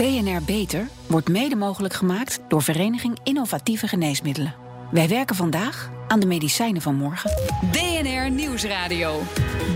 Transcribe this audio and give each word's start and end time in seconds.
BNR 0.00 0.42
Beter 0.46 0.88
wordt 1.06 1.28
mede 1.28 1.56
mogelijk 1.56 1.94
gemaakt 1.94 2.40
door 2.48 2.62
Vereniging 2.62 3.18
Innovatieve 3.22 3.88
Geneesmiddelen. 3.88 4.54
Wij 4.90 5.08
werken 5.08 5.36
vandaag 5.36 5.90
aan 6.08 6.20
de 6.20 6.26
medicijnen 6.26 6.82
van 6.82 6.94
morgen. 6.94 7.30
BNR 7.72 8.30
Nieuwsradio. 8.30 9.20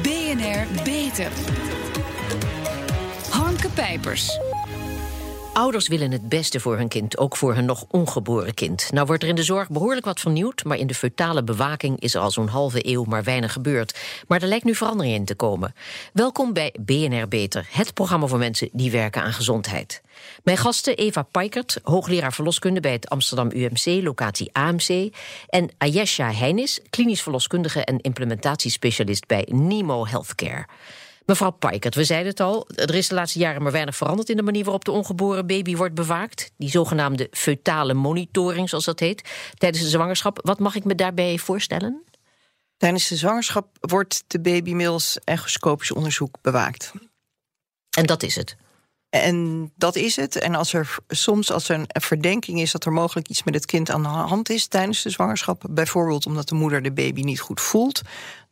BNR 0.02 0.82
Beter. 0.84 1.30
Harmke 3.30 3.68
Pijpers. 3.68 4.38
Ouders 5.54 5.88
willen 5.88 6.10
het 6.10 6.28
beste 6.28 6.60
voor 6.60 6.76
hun 6.76 6.88
kind, 6.88 7.18
ook 7.18 7.36
voor 7.36 7.54
hun 7.54 7.64
nog 7.64 7.84
ongeboren 7.90 8.54
kind. 8.54 8.88
Nou 8.92 9.06
wordt 9.06 9.22
er 9.22 9.28
in 9.28 9.34
de 9.34 9.42
zorg 9.42 9.68
behoorlijk 9.68 10.04
wat 10.04 10.20
vernieuwd, 10.20 10.64
maar 10.64 10.76
in 10.76 10.86
de 10.86 10.94
feutale 10.94 11.44
bewaking 11.44 12.00
is 12.00 12.14
er 12.14 12.20
al 12.20 12.30
zo'n 12.30 12.48
halve 12.48 12.88
eeuw 12.88 13.04
maar 13.04 13.22
weinig 13.22 13.52
gebeurd. 13.52 13.98
Maar 14.28 14.42
er 14.42 14.48
lijkt 14.48 14.64
nu 14.64 14.74
verandering 14.74 15.14
in 15.14 15.24
te 15.24 15.34
komen. 15.34 15.74
Welkom 16.12 16.52
bij 16.52 16.74
BNR 16.80 17.28
Beter, 17.28 17.66
het 17.70 17.94
programma 17.94 18.26
voor 18.26 18.38
mensen 18.38 18.68
die 18.72 18.90
werken 18.90 19.22
aan 19.22 19.32
gezondheid. 19.32 20.02
Mijn 20.42 20.56
gasten 20.56 20.96
Eva 20.96 21.22
Paikert, 21.22 21.78
hoogleraar 21.82 22.32
verloskunde 22.32 22.80
bij 22.80 22.92
het 22.92 23.08
Amsterdam 23.08 23.50
UMC, 23.52 24.02
locatie 24.02 24.50
AMC. 24.52 25.14
En 25.48 25.70
Ayesha 25.78 26.32
Heinis, 26.32 26.80
klinisch 26.90 27.22
verloskundige 27.22 27.84
en 27.84 28.00
implementatiespecialist 28.00 29.26
bij 29.26 29.48
Nemo 29.50 30.06
Healthcare. 30.06 30.66
Mevrouw 31.26 31.50
Paikert, 31.50 31.94
we 31.94 32.04
zeiden 32.04 32.30
het 32.30 32.40
al, 32.40 32.68
er 32.68 32.94
is 32.94 33.08
de 33.08 33.14
laatste 33.14 33.38
jaren 33.38 33.62
maar 33.62 33.72
weinig 33.72 33.96
veranderd 33.96 34.28
in 34.28 34.36
de 34.36 34.42
manier 34.42 34.64
waarop 34.64 34.84
de 34.84 34.90
ongeboren 34.90 35.46
baby 35.46 35.76
wordt 35.76 35.94
bewaakt. 35.94 36.50
Die 36.56 36.70
zogenaamde 36.70 37.28
feutale 37.30 37.94
monitoring, 37.94 38.68
zoals 38.68 38.84
dat 38.84 39.00
heet, 39.00 39.28
tijdens 39.54 39.82
de 39.82 39.88
zwangerschap. 39.88 40.38
Wat 40.42 40.58
mag 40.58 40.74
ik 40.74 40.84
me 40.84 40.94
daarbij 40.94 41.38
voorstellen? 41.38 42.02
Tijdens 42.76 43.08
de 43.08 43.16
zwangerschap 43.16 43.68
wordt 43.80 44.24
de 44.26 44.40
baby 44.40 44.72
middels 44.72 45.18
echoscopisch 45.24 45.92
onderzoek 45.92 46.36
bewaakt. 46.42 46.92
En 47.96 48.06
dat 48.06 48.22
is 48.22 48.36
het? 48.36 48.56
En 49.08 49.70
dat 49.76 49.96
is 49.96 50.16
het. 50.16 50.38
En 50.38 50.54
als 50.54 50.72
er 50.72 50.96
soms 51.08 51.52
als 51.52 51.68
er 51.68 51.78
een 51.78 52.02
verdenking 52.02 52.60
is 52.60 52.70
dat 52.72 52.84
er 52.84 52.92
mogelijk 52.92 53.28
iets 53.28 53.42
met 53.42 53.54
het 53.54 53.66
kind 53.66 53.90
aan 53.90 54.02
de 54.02 54.08
hand 54.08 54.50
is 54.50 54.66
tijdens 54.66 55.02
de 55.02 55.10
zwangerschap, 55.10 55.62
bijvoorbeeld 55.70 56.26
omdat 56.26 56.48
de 56.48 56.54
moeder 56.54 56.82
de 56.82 56.92
baby 56.92 57.22
niet 57.22 57.40
goed 57.40 57.60
voelt, 57.60 58.00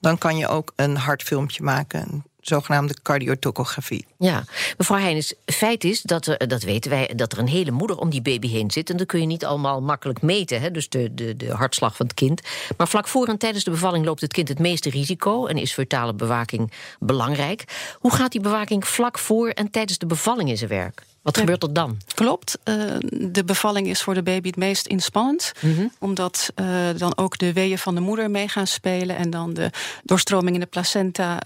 dan 0.01 0.19
kan 0.19 0.37
je 0.37 0.49
ook 0.49 0.73
een 0.77 0.97
hartfilmpje 0.97 1.63
maken, 1.63 2.25
zogenaamde 2.43 2.97
cardiotocografie. 3.03 4.07
Ja, 4.19 4.45
mevrouw 4.79 4.99
Heijnes, 4.99 5.35
feit 5.47 5.85
is 5.85 6.03
dat 6.03 6.27
er, 6.27 6.49
dat 6.49 6.63
weten 6.63 6.91
wij, 6.91 7.11
dat 7.17 7.33
er 7.33 7.39
een 7.39 7.49
hele 7.49 7.71
moeder 7.71 7.99
om 7.99 8.11
die 8.11 8.23
baby 8.23 8.49
heen 8.49 8.71
zit. 8.71 8.91
En 8.91 8.97
dat 8.97 9.07
kun 9.07 9.21
je 9.21 9.27
niet 9.27 9.45
allemaal 9.45 9.83
makkelijk 9.83 10.23
meten, 10.23 10.61
hè? 10.61 10.71
dus 10.71 10.89
de, 10.89 11.15
de, 11.15 11.37
de 11.37 11.51
hartslag 11.51 11.97
van 11.97 12.07
het 12.07 12.15
kind. 12.15 12.41
Maar 12.77 12.89
vlak 12.89 13.09
voor 13.09 13.27
en 13.27 13.39
tijdens 13.39 13.65
de 13.65 13.71
bevalling 13.71 14.05
loopt 14.05 14.21
het 14.21 14.33
kind 14.33 14.49
het 14.49 14.59
meeste 14.59 14.91
risico 14.91 15.47
en 15.47 15.57
is 15.57 15.73
feutale 15.73 16.15
bewaking 16.15 16.73
belangrijk. 16.99 17.65
Hoe 17.99 18.13
gaat 18.13 18.33
die 18.33 18.41
bewaking 18.41 18.87
vlak 18.87 19.19
voor 19.19 19.49
en 19.49 19.71
tijdens 19.71 19.99
de 19.99 20.07
bevalling 20.07 20.49
in 20.49 20.57
zijn 20.57 20.71
werk? 20.71 21.03
Wat 21.23 21.39
gebeurt 21.39 21.63
er 21.63 21.73
dan? 21.73 21.99
Klopt. 22.15 22.59
Uh, 22.65 22.95
de 23.11 23.45
bevalling 23.45 23.87
is 23.87 24.03
voor 24.03 24.15
de 24.15 24.23
baby 24.23 24.49
het 24.49 24.57
meest 24.57 24.87
inspannend. 24.87 25.53
Mm 25.61 25.75
-hmm. 25.75 25.93
Omdat 25.99 26.53
uh, 26.61 26.67
dan 26.97 27.17
ook 27.17 27.39
de 27.39 27.53
weeën 27.53 27.79
van 27.79 27.95
de 27.95 28.01
moeder 28.01 28.31
mee 28.31 28.49
gaan 28.49 28.67
spelen. 28.67 29.17
En 29.17 29.31
dan 29.31 29.55
de 29.55 29.71
doorstroming 30.03 30.55
in 30.55 30.61
de 30.61 30.67
placenta 30.67 31.41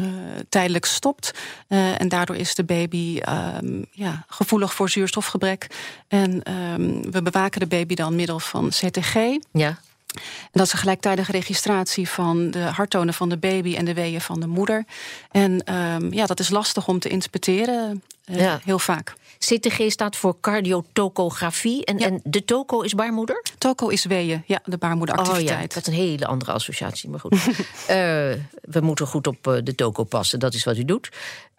uh, 0.00 0.06
tijdelijk 0.48 0.84
stopt. 0.84 1.34
Uh, 1.68 2.00
en 2.00 2.08
daardoor 2.08 2.36
is 2.36 2.54
de 2.54 2.64
baby 2.64 3.20
um, 3.62 3.86
ja, 3.90 4.24
gevoelig 4.28 4.74
voor 4.74 4.90
zuurstofgebrek. 4.90 5.66
En 6.08 6.52
um, 6.52 7.10
we 7.10 7.22
bewaken 7.22 7.60
de 7.60 7.66
baby 7.66 7.94
dan 7.94 8.14
middel 8.14 8.38
van 8.38 8.68
CTG. 8.68 9.14
Ja. 9.52 9.78
En 10.14 10.50
dat 10.52 10.66
is 10.66 10.72
een 10.72 10.78
gelijktijdige 10.78 11.32
registratie 11.32 12.08
van 12.08 12.50
de 12.50 12.58
harttonen 12.58 13.14
van 13.14 13.28
de 13.28 13.36
baby 13.36 13.76
en 13.76 13.84
de 13.84 13.94
weeën 13.94 14.20
van 14.20 14.40
de 14.40 14.46
moeder. 14.46 14.84
En 15.30 15.74
um, 15.74 16.12
ja, 16.12 16.26
dat 16.26 16.40
is 16.40 16.48
lastig 16.48 16.88
om 16.88 16.98
te 16.98 17.08
interpreteren, 17.08 18.02
uh, 18.26 18.40
ja. 18.40 18.60
heel 18.64 18.78
vaak. 18.78 19.14
CTG 19.38 19.90
staat 19.90 20.16
voor 20.16 20.40
cardiotocografie. 20.40 21.84
En, 21.84 21.98
ja. 21.98 22.06
en 22.06 22.20
de 22.24 22.44
toco 22.44 22.80
is 22.80 22.94
baarmoeder? 22.94 23.42
Toco 23.58 23.88
is 23.88 24.04
weeën, 24.04 24.42
ja, 24.46 24.60
de 24.64 24.78
baarmoederactiviteit. 24.78 25.50
Oh 25.50 25.60
ja, 25.60 25.66
dat 25.66 25.76
is 25.76 25.86
een 25.86 25.92
hele 25.92 26.26
andere 26.26 26.52
associatie, 26.52 27.08
maar 27.08 27.20
goed. 27.20 27.32
uh, 27.34 27.46
we 28.74 28.80
moeten 28.80 29.06
goed 29.06 29.26
op 29.26 29.46
uh, 29.46 29.58
de 29.62 29.74
toco 29.74 30.04
passen, 30.04 30.38
dat 30.38 30.54
is 30.54 30.64
wat 30.64 30.76
u 30.76 30.84
doet. 30.84 31.08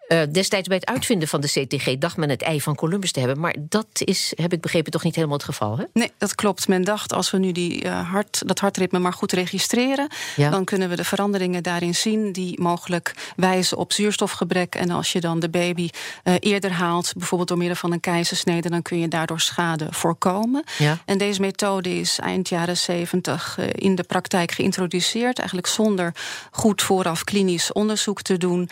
Uh, 0.08 0.22
destijds 0.32 0.68
bij 0.68 0.76
het 0.76 0.86
uitvinden 0.88 1.28
van 1.28 1.40
de 1.40 1.48
CTG 1.48 1.98
dacht 1.98 2.16
men 2.16 2.28
het 2.30 2.42
ei 2.42 2.60
van 2.60 2.74
Columbus 2.74 3.12
te 3.12 3.18
hebben. 3.18 3.40
Maar 3.40 3.54
dat 3.58 3.86
is, 3.94 4.32
heb 4.36 4.52
ik 4.52 4.60
begrepen, 4.60 4.92
toch 4.92 5.02
niet 5.02 5.14
helemaal 5.14 5.36
het 5.36 5.46
geval, 5.46 5.78
hè? 5.78 5.84
Nee, 5.92 6.12
dat 6.18 6.34
klopt. 6.34 6.68
Men 6.68 6.82
dacht, 6.82 7.12
als 7.12 7.30
we 7.30 7.38
nu 7.38 7.52
die, 7.52 7.84
uh, 7.84 8.10
hart, 8.10 8.42
dat 8.46 8.58
hartritme 8.58 8.98
maar 8.98 9.12
goed 9.12 9.32
registreren... 9.32 10.08
Ja. 10.36 10.50
dan 10.50 10.64
kunnen 10.64 10.88
we 10.88 10.96
de 10.96 11.04
veranderingen 11.04 11.62
daarin 11.62 11.94
zien... 11.94 12.32
die 12.32 12.60
mogelijk 12.60 13.14
wijzen 13.36 13.76
op 13.76 13.92
zuurstofgebrek. 13.92 14.74
En 14.74 14.90
als 14.90 15.12
je 15.12 15.20
dan 15.20 15.40
de 15.40 15.48
baby 15.48 15.88
uh, 16.24 16.34
eerder 16.38 16.72
haalt, 16.72 17.12
bijvoorbeeld 17.16 17.48
door 17.48 17.58
middel 17.58 17.76
van 17.76 17.92
een 17.92 18.00
keizersnede... 18.00 18.70
dan 18.70 18.82
kun 18.82 18.98
je 18.98 19.08
daardoor 19.08 19.40
schade 19.40 19.86
voorkomen. 19.90 20.64
Ja. 20.78 20.98
En 21.04 21.18
deze 21.18 21.40
methode 21.40 21.98
is 21.98 22.18
eind 22.18 22.48
jaren 22.48 22.76
70 22.76 23.58
in 23.72 23.94
de 23.94 24.02
praktijk 24.02 24.52
geïntroduceerd. 24.52 25.38
Eigenlijk 25.38 25.68
zonder 25.68 26.14
goed 26.50 26.82
vooraf 26.82 27.24
klinisch 27.24 27.72
onderzoek 27.72 28.22
te 28.22 28.36
doen. 28.36 28.68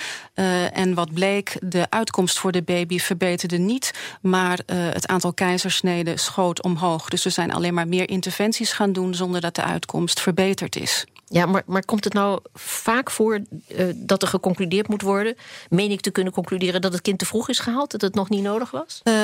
en 0.72 0.94
wat 0.94 1.12
bleek, 1.12 1.20
de 1.60 1.86
uitkomst 1.88 2.38
voor 2.38 2.52
de 2.52 2.62
baby 2.62 2.98
verbeterde 2.98 3.58
niet... 3.58 3.90
maar 4.20 4.58
uh, 4.66 4.76
het 4.92 5.06
aantal 5.06 5.32
keizersneden 5.32 6.18
schoot 6.18 6.62
omhoog. 6.62 7.08
Dus 7.08 7.24
we 7.24 7.30
zijn 7.30 7.52
alleen 7.52 7.74
maar 7.74 7.88
meer 7.88 8.08
interventies 8.08 8.72
gaan 8.72 8.92
doen... 8.92 9.14
zonder 9.14 9.40
dat 9.40 9.54
de 9.54 9.62
uitkomst 9.62 10.20
verbeterd 10.20 10.76
is. 10.76 11.06
Ja, 11.32 11.46
maar, 11.46 11.62
maar 11.66 11.84
komt 11.84 12.04
het 12.04 12.12
nou 12.12 12.40
vaak 12.54 13.10
voor 13.10 13.40
uh, 13.68 13.86
dat 13.96 14.22
er 14.22 14.28
geconcludeerd 14.28 14.88
moet 14.88 15.02
worden? 15.02 15.36
Meen 15.68 15.90
ik 15.90 16.00
te 16.00 16.10
kunnen 16.10 16.32
concluderen 16.32 16.80
dat 16.80 16.92
het 16.92 17.02
kind 17.02 17.18
te 17.18 17.26
vroeg 17.26 17.48
is 17.48 17.58
gehaald? 17.58 17.90
Dat 17.90 18.00
het 18.00 18.14
nog 18.14 18.28
niet 18.28 18.42
nodig 18.42 18.70
was? 18.70 19.00
Uh, 19.04 19.14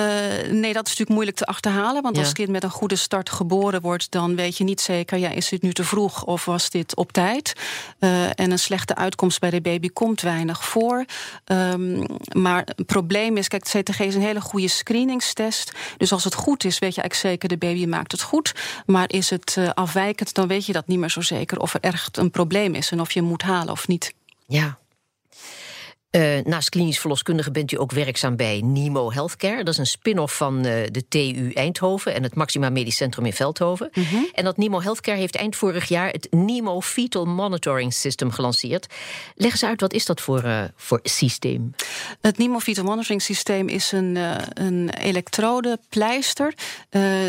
nee, 0.51 0.73
dat 0.73 0.87
is 0.87 0.91
natuurlijk 0.91 1.09
moeilijk 1.09 1.37
te 1.37 1.47
achterhalen. 1.47 2.03
Want 2.03 2.15
ja. 2.15 2.21
als 2.21 2.29
het 2.29 2.39
kind 2.39 2.51
met 2.51 2.63
een 2.63 2.71
goede 2.71 2.97
start 2.97 3.31
geboren 3.31 3.81
wordt... 3.81 4.11
dan 4.11 4.37
weet 4.37 4.57
je 4.57 4.65
niet 4.65 4.81
zeker, 4.81 5.19
ja, 5.19 5.31
is 5.31 5.49
dit 5.49 5.63
nu 5.63 5.73
te 5.73 5.85
vroeg 5.85 6.25
of 6.25 6.45
was 6.45 6.71
dit 6.71 6.97
op 6.97 7.13
tijd? 7.13 7.53
Uh, 8.01 8.25
en 8.25 8.51
een 8.51 8.59
slechte 8.59 8.95
uitkomst 8.95 9.41
bij 9.41 9.51
de 9.51 9.61
baby 9.61 9.89
komt 9.89 10.21
weinig 10.21 10.65
voor. 10.65 11.05
Um, 11.45 12.07
maar 12.33 12.69
een 12.77 12.85
probleem 12.85 13.37
is, 13.37 13.49
kijk, 13.49 13.67
het 13.73 13.83
CTG 13.83 14.01
is 14.01 14.15
een 14.15 14.21
hele 14.21 14.41
goede 14.41 14.69
screeningstest. 14.69 15.73
Dus 15.97 16.13
als 16.13 16.25
het 16.25 16.35
goed 16.35 16.65
is, 16.65 16.79
weet 16.79 16.95
je 16.95 17.01
eigenlijk 17.01 17.31
zeker... 17.31 17.49
de 17.49 17.67
baby 17.67 17.87
maakt 17.87 18.13
het 18.13 18.23
goed. 18.23 18.55
Maar 18.87 19.11
is 19.11 19.31
het 19.31 19.59
afwijkend, 19.75 20.35
dan 20.35 20.49
weet 20.49 20.67
je 20.67 20.73
dat 20.73 20.87
niet 20.87 20.99
meer 20.99 21.11
zo 21.11 21.21
zeker... 21.21 21.61
of 21.61 21.75
er 21.81 21.98
echt 21.99 22.17
een 22.17 22.31
probleem 22.31 22.75
is 22.75 22.91
en 22.91 23.01
of 23.01 23.13
je 23.13 23.21
hem 23.21 23.29
moet 23.29 23.43
halen 23.43 23.73
of 23.73 23.89
niet. 23.89 24.15
Ja. 24.47 24.79
Uh, 26.11 26.39
naast 26.45 26.69
klinisch 26.69 26.99
verloskundige 26.99 27.51
bent 27.51 27.73
u 27.73 27.79
ook 27.79 27.93
werkzaam 27.93 28.37
bij 28.37 28.61
Nemo 28.65 29.13
Healthcare. 29.13 29.65
Dat 29.65 29.73
is 29.73 29.79
een 29.79 29.87
spin-off 29.87 30.37
van 30.37 30.57
uh, 30.57 30.63
de 30.91 31.05
TU 31.09 31.51
Eindhoven 31.55 32.15
en 32.15 32.23
het 32.23 32.35
Maxima 32.35 32.71
Medisch 32.71 32.97
Centrum 32.97 33.27
in 33.27 33.33
Veldhoven. 33.33 33.91
Mm 33.95 34.05
-hmm. 34.05 34.29
En 34.33 34.45
dat 34.45 34.57
Nemo 34.57 34.81
Healthcare 34.81 35.19
heeft 35.19 35.37
eind 35.37 35.57
vorig 35.57 35.89
jaar 35.89 36.11
het 36.11 36.27
Nemo 36.31 36.81
Fetal 36.81 37.25
Monitoring 37.25 37.95
System 37.95 38.31
gelanceerd. 38.31 38.87
Leg 39.35 39.51
eens 39.51 39.65
uit, 39.65 39.81
wat 39.81 39.93
is 39.93 40.05
dat 40.07 40.21
voor, 40.21 40.45
uh, 40.45 40.63
voor 40.77 41.01
systeem? 41.03 41.75
Het 42.21 42.39
Nemo 42.39 42.59
Fetal 42.59 42.85
Monitoring 42.85 43.23
Systeem 43.23 43.69
is 43.69 43.93
een, 43.93 44.19
een 44.53 44.91
elektrode 44.91 45.79
pleister 45.89 46.55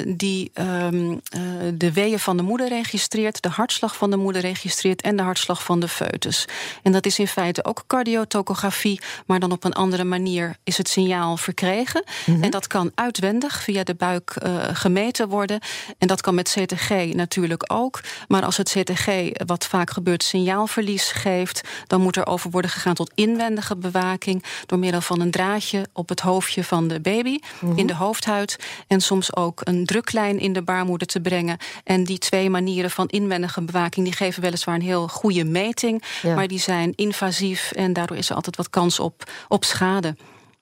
die 0.07 0.51
um, 0.53 1.21
de 1.73 1.93
weeën 1.93 2.19
van 2.19 2.37
de 2.37 2.43
moeder 2.43 2.67
registreert, 2.67 3.41
de 3.41 3.49
hartslag 3.49 3.95
van 3.95 4.09
de 4.09 4.17
moeder 4.17 4.41
registreert 4.41 5.01
en 5.01 5.15
de 5.15 5.23
hartslag 5.23 5.63
van 5.63 5.79
de 5.79 5.87
foetus. 5.87 6.45
En 6.83 6.91
dat 6.91 7.05
is 7.05 7.19
in 7.19 7.27
feite 7.27 7.65
ook 7.65 7.83
cardiotocografie 7.87 8.67
maar 9.25 9.39
dan 9.39 9.51
op 9.51 9.63
een 9.63 9.73
andere 9.73 10.03
manier 10.03 10.55
is 10.63 10.77
het 10.77 10.89
signaal 10.89 11.37
verkregen. 11.37 12.03
Mm 12.25 12.33
-hmm. 12.33 12.43
En 12.43 12.51
dat 12.51 12.67
kan 12.67 12.91
uitwendig 12.95 13.63
via 13.63 13.83
de 13.83 13.95
buik 13.95 14.35
uh, 14.43 14.63
gemeten 14.73 15.27
worden. 15.29 15.59
En 15.97 16.07
dat 16.07 16.21
kan 16.21 16.35
met 16.35 16.49
CTG 16.49 17.13
natuurlijk 17.13 17.63
ook. 17.67 18.01
Maar 18.27 18.43
als 18.43 18.57
het 18.57 18.69
CTG, 18.69 19.29
wat 19.45 19.65
vaak 19.65 19.89
gebeurt, 19.89 20.23
signaalverlies 20.23 21.11
geeft... 21.11 21.61
dan 21.87 22.01
moet 22.01 22.15
er 22.15 22.27
over 22.27 22.49
worden 22.49 22.71
gegaan 22.71 22.93
tot 22.93 23.11
inwendige 23.15 23.75
bewaking... 23.75 24.43
door 24.65 24.79
middel 24.79 25.01
van 25.01 25.21
een 25.21 25.31
draadje 25.31 25.87
op 25.93 26.09
het 26.09 26.19
hoofdje 26.19 26.63
van 26.63 26.87
de 26.87 26.99
baby, 26.99 27.29
mm 27.29 27.69
-hmm. 27.69 27.77
in 27.77 27.87
de 27.87 27.95
hoofdhuid... 27.95 28.55
en 28.87 29.01
soms 29.01 29.35
ook 29.35 29.61
een 29.63 29.85
druklijn 29.85 30.39
in 30.39 30.53
de 30.53 30.61
baarmoeder 30.61 31.07
te 31.07 31.19
brengen. 31.19 31.57
En 31.83 32.03
die 32.03 32.17
twee 32.17 32.49
manieren 32.49 32.91
van 32.91 33.07
inwendige 33.07 33.61
bewaking... 33.61 34.05
die 34.05 34.15
geven 34.15 34.41
weliswaar 34.41 34.75
een 34.75 34.81
heel 34.81 35.07
goede 35.07 35.43
meting... 35.43 36.03
Ja. 36.21 36.35
maar 36.35 36.47
die 36.47 36.59
zijn 36.59 36.93
invasief 36.95 37.71
en 37.71 37.93
daardoor 37.93 38.17
is 38.17 38.29
er 38.29 38.35
altijd 38.35 38.55
wat 38.59 38.69
kans 38.69 38.99
op, 38.99 39.31
op 39.47 39.63
schade. 39.63 40.15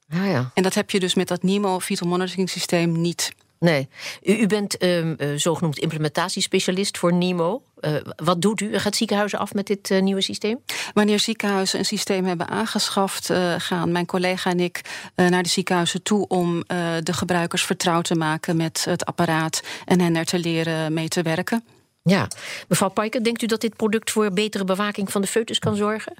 Ja, 0.07 0.25
ja. 0.25 0.51
En 0.53 0.63
dat 0.63 0.73
heb 0.73 0.89
je 0.89 0.99
dus 0.99 1.15
met 1.15 1.27
dat 1.27 1.43
NIMO 1.43 1.79
fetal 1.79 2.07
monitoring 2.07 2.49
systeem 2.49 3.01
niet. 3.01 3.31
Nee. 3.59 3.89
U, 4.21 4.33
u 4.33 4.47
bent 4.47 4.83
um, 4.83 5.15
uh, 5.17 5.37
zogenoemd 5.37 5.79
implementatiespecialist 5.79 6.97
voor 6.97 7.13
NIMO. 7.13 7.63
Uh, 7.81 7.95
wat 8.15 8.41
doet 8.41 8.61
u? 8.61 8.77
Gaat 8.77 8.95
ziekenhuizen 8.95 9.39
af 9.39 9.53
met 9.53 9.67
dit 9.67 9.89
uh, 9.89 10.01
nieuwe 10.01 10.21
systeem? 10.21 10.59
Wanneer 10.93 11.19
ziekenhuizen 11.19 11.79
een 11.79 11.85
systeem 11.85 12.25
hebben 12.25 12.47
aangeschaft... 12.47 13.33
Gaan 13.57 13.91
mijn 13.91 14.05
collega 14.05 14.49
en 14.49 14.59
ik 14.59 14.81
naar 15.15 15.43
de 15.43 15.49
ziekenhuizen 15.49 16.03
toe... 16.03 16.27
om 16.27 16.63
de 17.03 17.13
gebruikers 17.13 17.63
vertrouwd 17.63 18.05
te 18.05 18.15
maken 18.15 18.57
met 18.57 18.85
het 18.85 19.05
apparaat... 19.05 19.61
en 19.85 20.01
hen 20.01 20.15
er 20.15 20.25
te 20.25 20.39
leren 20.39 20.93
mee 20.93 21.07
te 21.07 21.21
werken. 21.21 21.63
Ja. 22.03 22.27
Mevrouw 22.67 22.89
Pijker, 22.89 23.23
denkt 23.23 23.41
u 23.41 23.45
dat 23.45 23.61
dit 23.61 23.75
product... 23.75 24.11
voor 24.11 24.31
betere 24.31 24.63
bewaking 24.63 25.11
van 25.11 25.21
de 25.21 25.27
foetus 25.27 25.59
kan 25.59 25.75
zorgen? 25.75 26.15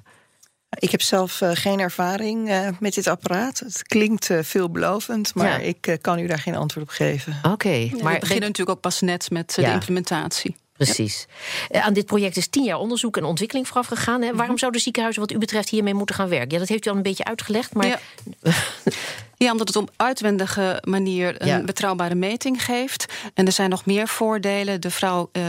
Ik 0.70 0.90
heb 0.90 1.02
zelf 1.02 1.40
uh, 1.40 1.50
geen 1.52 1.80
ervaring 1.80 2.48
uh, 2.48 2.68
met 2.80 2.94
dit 2.94 3.06
apparaat. 3.06 3.58
Het 3.58 3.82
klinkt 3.82 4.28
uh, 4.28 4.38
veelbelovend, 4.42 5.34
maar 5.34 5.62
ja. 5.62 5.66
ik 5.66 5.98
kan 6.00 6.18
u 6.18 6.26
daar 6.26 6.38
geen 6.38 6.56
antwoord 6.56 6.86
op 6.88 6.92
geven. 6.92 7.38
Oké, 7.42 7.48
okay, 7.48 7.94
maar 8.02 8.12
we 8.12 8.18
beginnen 8.18 8.48
natuurlijk 8.48 8.76
ook 8.76 8.82
pas 8.82 9.00
net 9.00 9.30
met 9.30 9.54
de 9.54 9.62
implementatie. 9.62 10.56
Precies. 10.78 11.26
Ja. 11.68 11.82
aan 11.82 11.92
dit 11.92 12.06
project 12.06 12.36
is 12.36 12.48
tien 12.48 12.64
jaar 12.64 12.78
onderzoek 12.78 13.16
en 13.16 13.24
ontwikkeling 13.24 13.68
vooraf 13.68 13.86
gegaan. 13.86 14.22
Hè. 14.22 14.34
Waarom 14.34 14.58
zouden 14.58 14.80
ziekenhuizen 14.80 15.22
wat 15.22 15.32
u 15.32 15.38
betreft 15.38 15.68
hiermee 15.68 15.94
moeten 15.94 16.14
gaan 16.14 16.28
werken? 16.28 16.50
Ja, 16.50 16.58
dat 16.58 16.68
heeft 16.68 16.86
u 16.86 16.90
al 16.90 16.96
een 16.96 17.02
beetje 17.02 17.24
uitgelegd, 17.24 17.74
maar... 17.74 18.00
Ja. 19.38 19.50
Omdat 19.52 19.68
het 19.68 19.76
op 19.76 19.90
uitwendige 19.96 20.82
manier 20.84 21.48
een 21.48 21.66
betrouwbare 21.66 22.14
meting 22.14 22.64
geeft. 22.64 23.12
En 23.34 23.46
er 23.46 23.52
zijn 23.52 23.70
nog 23.70 23.86
meer 23.86 24.08
voordelen. 24.08 24.80
De 24.80 24.90
vrouw 24.90 25.30
uh, 25.32 25.44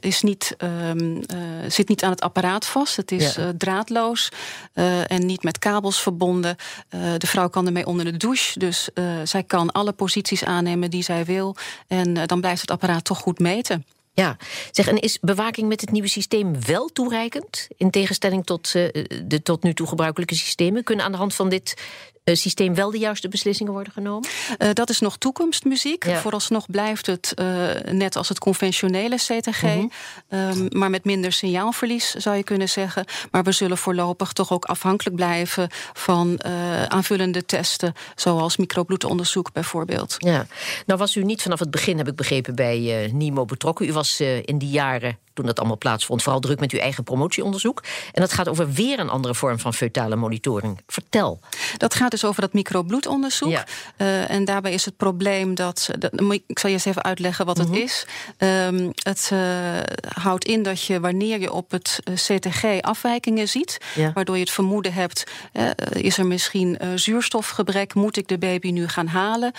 is 0.00 0.22
niet, 0.22 0.56
um, 0.58 1.14
uh, 1.16 1.22
zit 1.68 1.88
niet 1.88 2.02
aan 2.02 2.10
het 2.10 2.20
apparaat 2.20 2.66
vast. 2.66 2.96
Het 2.96 3.12
is 3.12 3.34
ja. 3.34 3.52
draadloos 3.58 4.28
en 5.06 5.26
niet 5.26 5.42
met 5.42 5.58
kabels 5.58 6.02
verbonden. 6.02 6.56
de 7.18 7.26
vrouw 7.26 7.48
kan 7.48 7.66
ermee 7.66 7.86
onder 7.86 8.04
de 8.04 8.16
douche. 8.16 8.58
Dus 8.58 8.88
zij 9.24 9.42
kan 9.42 9.72
alle 9.72 9.92
posities 9.92 10.44
aannemen 10.44 10.90
die 10.90 11.02
zij 11.02 11.24
wil. 11.24 11.56
En 11.86 12.26
dan 12.26 12.40
blijft 12.40 12.60
het 12.60 12.70
apparaat 12.70 13.04
toch 13.04 13.18
goed 13.18 13.38
meten. 13.38 13.86
Ja, 14.12 14.36
zeg, 14.70 14.88
en 14.88 14.98
is 14.98 15.18
bewaking 15.20 15.68
met 15.68 15.80
het 15.80 15.90
nieuwe 15.90 16.08
systeem 16.08 16.64
wel 16.64 16.88
toereikend? 16.88 17.68
In 17.76 17.90
tegenstelling 17.90 18.46
tot 18.46 18.72
de 18.72 19.40
tot 19.42 19.62
nu 19.62 19.74
toe 19.74 19.86
gebruikelijke 19.86 20.34
systemen? 20.34 20.84
Kunnen 20.84 21.04
aan 21.04 21.12
de 21.12 21.18
hand 21.18 21.34
van 21.34 21.48
dit 21.48 21.82
systeem 22.24 22.74
wel 22.74 22.90
de 22.90 22.98
juiste 22.98 23.28
beslissingen 23.28 23.72
worden 23.72 23.92
genomen? 23.92 24.28
Uh, 24.58 24.68
dat 24.72 24.90
is 24.90 25.00
nog 25.00 25.16
toekomstmuziek. 25.16 26.06
Ja. 26.06 26.20
Vooralsnog 26.20 26.66
blijft 26.70 27.06
het 27.06 27.32
uh, 27.36 27.70
net 27.90 28.16
als 28.16 28.28
het 28.28 28.38
conventionele 28.38 29.16
CTG, 29.16 29.62
mm 29.62 29.90
-hmm. 30.28 30.38
um, 30.38 30.68
maar 30.70 30.90
met 30.90 31.04
minder 31.04 31.32
signaalverlies 31.32 32.14
zou 32.14 32.36
je 32.36 32.42
kunnen 32.42 32.68
zeggen. 32.68 33.04
Maar 33.30 33.42
we 33.42 33.52
zullen 33.52 33.78
voorlopig 33.78 34.32
toch 34.32 34.52
ook 34.52 34.64
afhankelijk 34.64 35.16
blijven 35.16 35.68
van 35.92 36.44
aanvullende 36.88 37.44
testen, 37.44 37.92
zoals 38.14 38.56
microbloedonderzoek 38.56 39.52
bijvoorbeeld. 39.52 40.14
Ja, 40.18 40.46
nou 40.86 40.98
was 40.98 41.16
u 41.16 41.24
niet 41.24 41.42
vanaf 41.42 41.58
het 41.58 41.70
begin, 41.70 41.98
heb 41.98 42.08
ik 42.08 42.16
begrepen, 42.16 42.54
bij 42.54 43.10
NIMO 43.12 43.44
betrokken. 43.44 43.88
U 43.88 43.92
was 43.92 44.20
in 44.20 44.58
die 44.58 44.70
jaren 44.70 45.18
toen 45.40 45.48
dat 45.48 45.58
allemaal 45.58 45.78
plaatsvond, 45.78 46.22
vooral 46.22 46.40
druk 46.40 46.60
met 46.60 46.72
uw 46.72 46.78
eigen 46.78 47.04
promotieonderzoek. 47.04 47.82
En 48.12 48.20
dat 48.20 48.32
gaat 48.32 48.48
over 48.48 48.72
weer 48.72 48.98
een 48.98 49.08
andere 49.08 49.34
vorm 49.34 49.58
van 49.58 49.74
feutale 49.74 50.16
monitoring. 50.16 50.80
Vertel. 50.86 51.40
Dat 51.76 51.94
gaat 51.94 52.10
dus 52.10 52.24
over 52.24 52.40
dat 52.40 52.52
microbloedonderzoek. 52.52 53.50
Ja. 53.50 53.64
Uh, 53.96 54.30
en 54.30 54.44
daarbij 54.44 54.72
is 54.72 54.84
het 54.84 54.96
probleem 54.96 55.54
dat. 55.54 55.90
ik 56.46 56.58
zal 56.58 56.70
je 56.70 56.76
eens 56.76 56.84
even 56.84 57.02
uitleggen 57.02 57.46
wat 57.46 57.58
mm 57.58 57.64
-hmm. 57.64 57.72
het 57.72 57.82
is. 57.82 58.06
Um, 58.38 58.90
het 59.02 59.30
uh, 59.32 59.40
houdt 60.08 60.44
in 60.44 60.62
dat 60.62 60.84
je 60.84 61.00
wanneer 61.00 61.40
je 61.40 61.52
op 61.52 61.70
het 61.70 62.00
eh, 62.04 62.14
CTG 62.14 62.80
afwijkingen 62.80 63.48
ziet, 63.48 63.78
ja. 63.94 64.12
waardoor 64.12 64.34
je 64.34 64.42
het 64.42 64.50
vermoeden 64.50 64.92
hebt: 64.92 65.24
uh, 65.52 65.70
is 65.92 66.18
er 66.18 66.26
misschien 66.26 66.78
zuurstofgebrek? 66.94 67.94
Moet 67.94 68.16
ik 68.16 68.28
de 68.28 68.38
baby 68.38 68.70
nu 68.70 68.88
gaan 68.88 69.06
halen? 69.06 69.52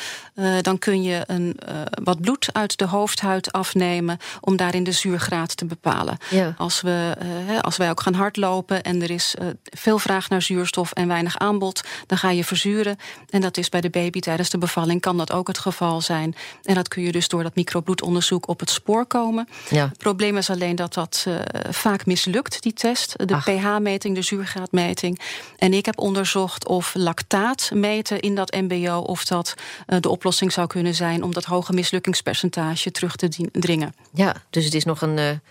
dan 0.62 0.80
kun 0.80 1.04
je 1.04 1.24
een, 1.28 1.60
wat 2.04 2.22
bloed 2.22 2.50
uit 2.54 2.78
de 2.78 2.86
hoofdhuid 2.86 3.52
afnemen 3.52 4.18
om 4.42 4.56
daarin 4.56 4.84
de 4.84 4.92
zuurgraad 4.92 5.58
te 5.58 5.66
bepalen. 5.72 6.18
Ja. 6.30 6.54
Als, 6.58 6.82
we, 6.82 7.18
uh, 7.50 7.60
als 7.60 7.78
wij 7.78 7.90
ook 7.90 8.02
gaan 8.02 8.14
hardlopen 8.14 8.84
en 8.84 9.02
er 9.02 9.12
is 9.12 9.36
uh, 9.42 9.48
veel 9.64 10.00
vraag 10.00 10.30
naar 10.30 10.42
zuurstof 10.42 10.92
en 10.92 11.08
weinig 11.08 11.38
aanbod, 11.38 11.82
dan 12.08 12.18
ga 12.18 12.30
je 12.30 12.44
verzuren. 12.44 12.98
En 13.30 13.42
dat 13.42 13.58
is 13.58 13.70
bij 13.70 13.82
de 13.82 13.90
baby 13.90 14.20
tijdens 14.20 14.50
de 14.50 14.58
bevalling 14.58 15.02
kan 15.02 15.18
dat 15.18 15.32
ook 15.32 15.48
het 15.48 15.58
geval 15.58 16.02
zijn. 16.02 16.36
En 16.64 16.76
dat 16.76 16.88
kun 16.88 17.04
je 17.04 17.12
dus 17.12 17.28
door 17.28 17.44
dat 17.44 17.56
microbloedonderzoek 17.56 18.48
op 18.48 18.60
het 18.60 18.70
spoor 18.70 19.06
komen. 19.06 19.48
Ja. 19.70 19.88
Het 19.88 19.98
probleem 19.98 20.38
is 20.38 20.50
alleen 20.50 20.76
dat 20.76 20.94
dat 20.94 21.26
uh, 21.28 21.36
vaak 21.70 22.06
mislukt, 22.06 22.62
die 22.62 22.74
test. 22.74 23.14
De 23.28 23.38
pH-meting, 23.38 24.16
de 24.16 24.22
zuurgraadmeting. 24.22 25.20
En 25.58 25.74
ik 25.74 25.86
heb 25.86 26.00
onderzocht 26.00 26.68
of 26.68 26.94
lactaat 26.94 27.70
meten 27.74 28.20
in 28.20 28.36
dat 28.36 28.54
MBO, 28.54 28.98
of 28.98 29.26
dat 29.26 29.54
de 30.00 30.10
oplossing 30.10 30.52
zou 30.52 30.68
kunnen 30.68 30.96
zijn 30.96 31.24
om 31.24 31.34
dat 31.34 31.46
hoge 31.46 31.74
mislukkingspercentage 31.74 32.92
terug 32.92 33.16
te 33.16 33.50
dringen. 33.52 33.94
Ja, 34.14 34.36
dus 34.50 34.66
het 34.66 34.74
is 34.74 34.86
nog 34.86 35.02
een 35.02 35.42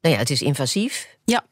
nou 0.00 0.14
ja, 0.14 0.20
het 0.20 0.30
is 0.30 0.42
invasief. 0.42 1.16
Ja. 1.24 1.44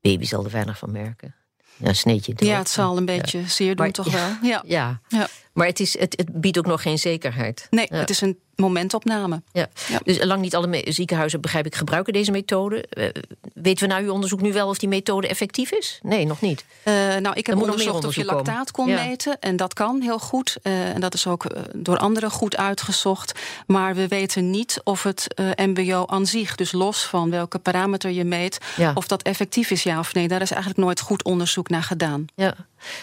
Baby 0.00 0.24
zal 0.24 0.44
er 0.44 0.50
weinig 0.50 0.78
van 0.78 0.92
merken. 0.92 1.34
Ja, 1.76 1.92
sneetje. 1.92 2.32
Ja, 2.36 2.58
het 2.58 2.68
zal 2.68 2.96
een 2.96 3.04
beetje 3.04 3.38
ja. 3.38 3.48
zeer 3.48 3.76
doen, 3.76 3.84
maar, 3.84 3.94
toch 3.94 4.12
wel. 4.12 4.28
Ja. 4.42 4.62
ja. 4.66 5.00
ja. 5.08 5.28
Maar 5.52 5.66
het, 5.66 5.80
is, 5.80 5.98
het, 5.98 6.16
het 6.16 6.40
biedt 6.40 6.58
ook 6.58 6.66
nog 6.66 6.82
geen 6.82 6.98
zekerheid. 6.98 7.66
Nee, 7.70 7.86
het 7.90 8.10
is 8.10 8.20
een 8.20 8.38
momentopname. 8.60 9.42
Ja. 9.52 9.68
Dus 10.04 10.24
lang 10.24 10.40
niet 10.40 10.54
alle 10.54 10.84
ziekenhuizen, 10.88 11.40
begrijp 11.40 11.66
ik, 11.66 11.74
gebruiken 11.74 12.12
deze 12.12 12.30
methode. 12.30 12.84
Uh, 12.94 13.08
weten 13.54 13.88
we 13.88 13.92
nou 13.92 14.04
uw 14.04 14.12
onderzoek 14.12 14.40
nu 14.40 14.52
wel 14.52 14.68
of 14.68 14.78
die 14.78 14.88
methode 14.88 15.28
effectief 15.28 15.72
is? 15.72 15.98
Nee, 16.02 16.26
nog 16.26 16.40
niet. 16.40 16.64
Uh, 16.84 16.94
nou, 17.16 17.36
ik 17.36 17.46
heb 17.46 17.60
onderzocht 17.60 18.04
of 18.04 18.14
je 18.14 18.24
lactaat 18.24 18.70
kon 18.70 18.88
ja. 18.88 19.04
meten. 19.04 19.40
En 19.40 19.56
dat 19.56 19.74
kan 19.74 20.00
heel 20.00 20.18
goed. 20.18 20.56
Uh, 20.62 20.88
en 20.94 21.00
dat 21.00 21.14
is 21.14 21.26
ook 21.26 21.46
door 21.74 21.98
anderen 21.98 22.30
goed 22.30 22.56
uitgezocht. 22.56 23.38
Maar 23.66 23.94
we 23.94 24.08
weten 24.08 24.50
niet 24.50 24.80
of 24.84 25.02
het 25.02 25.34
MBO 25.56 26.06
aan 26.06 26.26
zich, 26.26 26.54
dus 26.54 26.72
los 26.72 27.04
van 27.04 27.30
welke 27.30 27.58
parameter 27.58 28.10
je 28.10 28.24
meet, 28.24 28.58
ja. 28.76 28.92
of 28.94 29.06
dat 29.06 29.22
effectief 29.22 29.70
is, 29.70 29.82
ja 29.82 29.98
of 29.98 30.14
nee. 30.14 30.28
Daar 30.28 30.42
is 30.42 30.50
eigenlijk 30.50 30.82
nooit 30.82 31.00
goed 31.00 31.24
onderzoek 31.24 31.68
naar 31.68 31.82
gedaan. 31.82 32.26
Ja. 32.34 32.54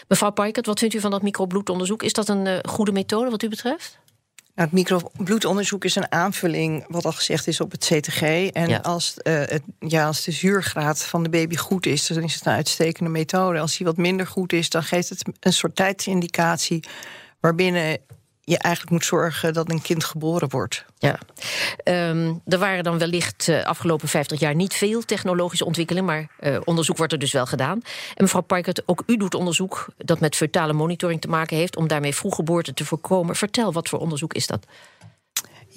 Mevrouw 0.07 0.31
Paikert, 0.31 0.65
wat 0.65 0.79
vindt 0.79 0.95
u 0.95 0.99
van 0.99 1.11
dat 1.11 1.21
microbloedonderzoek? 1.21 2.03
Is 2.03 2.13
dat 2.13 2.29
een 2.29 2.61
goede 2.69 2.91
methode 2.91 3.29
wat 3.29 3.43
u 3.43 3.49
betreft? 3.49 3.97
Nou, 4.57 4.69
het 4.69 4.77
microbloedonderzoek 4.77 5.85
is 5.85 5.95
een 5.95 6.11
aanvulling, 6.11 6.85
wat 6.87 7.05
al 7.05 7.11
gezegd 7.11 7.47
is, 7.47 7.61
op 7.61 7.71
het 7.71 7.85
CTG. 7.85 8.21
En 8.47 8.69
ja. 8.69 8.77
Als, 8.77 9.15
uh, 9.23 9.33
het, 9.33 9.61
ja, 9.79 10.05
als 10.05 10.23
de 10.23 10.31
zuurgraad 10.31 11.03
van 11.03 11.23
de 11.23 11.29
baby 11.29 11.55
goed 11.55 11.85
is, 11.85 12.07
dan 12.07 12.23
is 12.23 12.35
het 12.35 12.45
een 12.45 12.53
uitstekende 12.53 13.09
methode. 13.09 13.59
Als 13.59 13.77
die 13.77 13.85
wat 13.85 13.97
minder 13.97 14.27
goed 14.27 14.53
is, 14.53 14.69
dan 14.69 14.83
geeft 14.83 15.09
het 15.09 15.23
een 15.39 15.53
soort 15.53 15.75
tijdsindicatie 15.75 16.83
waarbinnen 17.39 17.97
je 18.49 18.57
eigenlijk 18.57 18.93
moet 18.93 19.05
zorgen 19.05 19.53
dat 19.53 19.69
een 19.69 19.81
kind 19.81 20.03
geboren 20.03 20.49
wordt. 20.49 20.85
Ja, 20.97 21.19
um, 21.83 22.41
er 22.45 22.57
waren 22.59 22.83
dan 22.83 22.97
wellicht 22.97 23.47
uh, 23.47 23.63
afgelopen 23.63 24.07
50 24.07 24.39
jaar 24.39 24.55
niet 24.55 24.73
veel 24.73 25.01
technologische 25.01 25.65
ontwikkelingen, 25.65 26.07
maar 26.07 26.27
uh, 26.39 26.57
onderzoek 26.63 26.97
wordt 26.97 27.13
er 27.13 27.19
dus 27.19 27.31
wel 27.31 27.45
gedaan. 27.45 27.81
En 28.15 28.23
mevrouw 28.23 28.41
Parkert, 28.41 28.81
ook 28.85 29.03
u 29.05 29.17
doet 29.17 29.33
onderzoek 29.33 29.85
dat 29.97 30.19
met 30.19 30.35
fetale 30.35 30.73
monitoring 30.73 31.21
te 31.21 31.27
maken 31.27 31.57
heeft 31.57 31.75
om 31.75 31.87
daarmee 31.87 32.15
vroeggeboorte 32.15 32.73
te 32.73 32.85
voorkomen. 32.85 33.35
Vertel, 33.35 33.73
wat 33.73 33.89
voor 33.89 33.99
onderzoek 33.99 34.33
is 34.33 34.47
dat? 34.47 34.65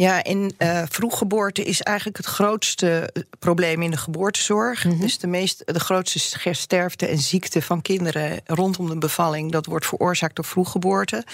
Ja, 0.00 0.24
in 0.24 0.54
uh, 0.58 0.82
vroeggeboorte 0.88 1.64
is 1.64 1.82
eigenlijk 1.82 2.16
het 2.16 2.26
grootste 2.26 3.14
probleem 3.38 3.82
in 3.82 3.90
de 3.90 3.96
geboortezorg. 3.96 4.84
Mm 4.84 4.90
-hmm. 4.90 5.00
Dus 5.00 5.18
de, 5.18 5.26
meest, 5.26 5.62
de 5.66 5.80
grootste 5.80 6.52
sterfte 6.52 7.06
en 7.06 7.18
ziekte 7.18 7.62
van 7.62 7.82
kinderen 7.82 8.40
rondom 8.44 8.88
de 8.88 8.98
bevalling, 8.98 9.52
dat 9.52 9.66
wordt 9.66 9.86
veroorzaakt 9.86 10.36
door 10.36 10.44
vroeggeboorte. 10.44 11.24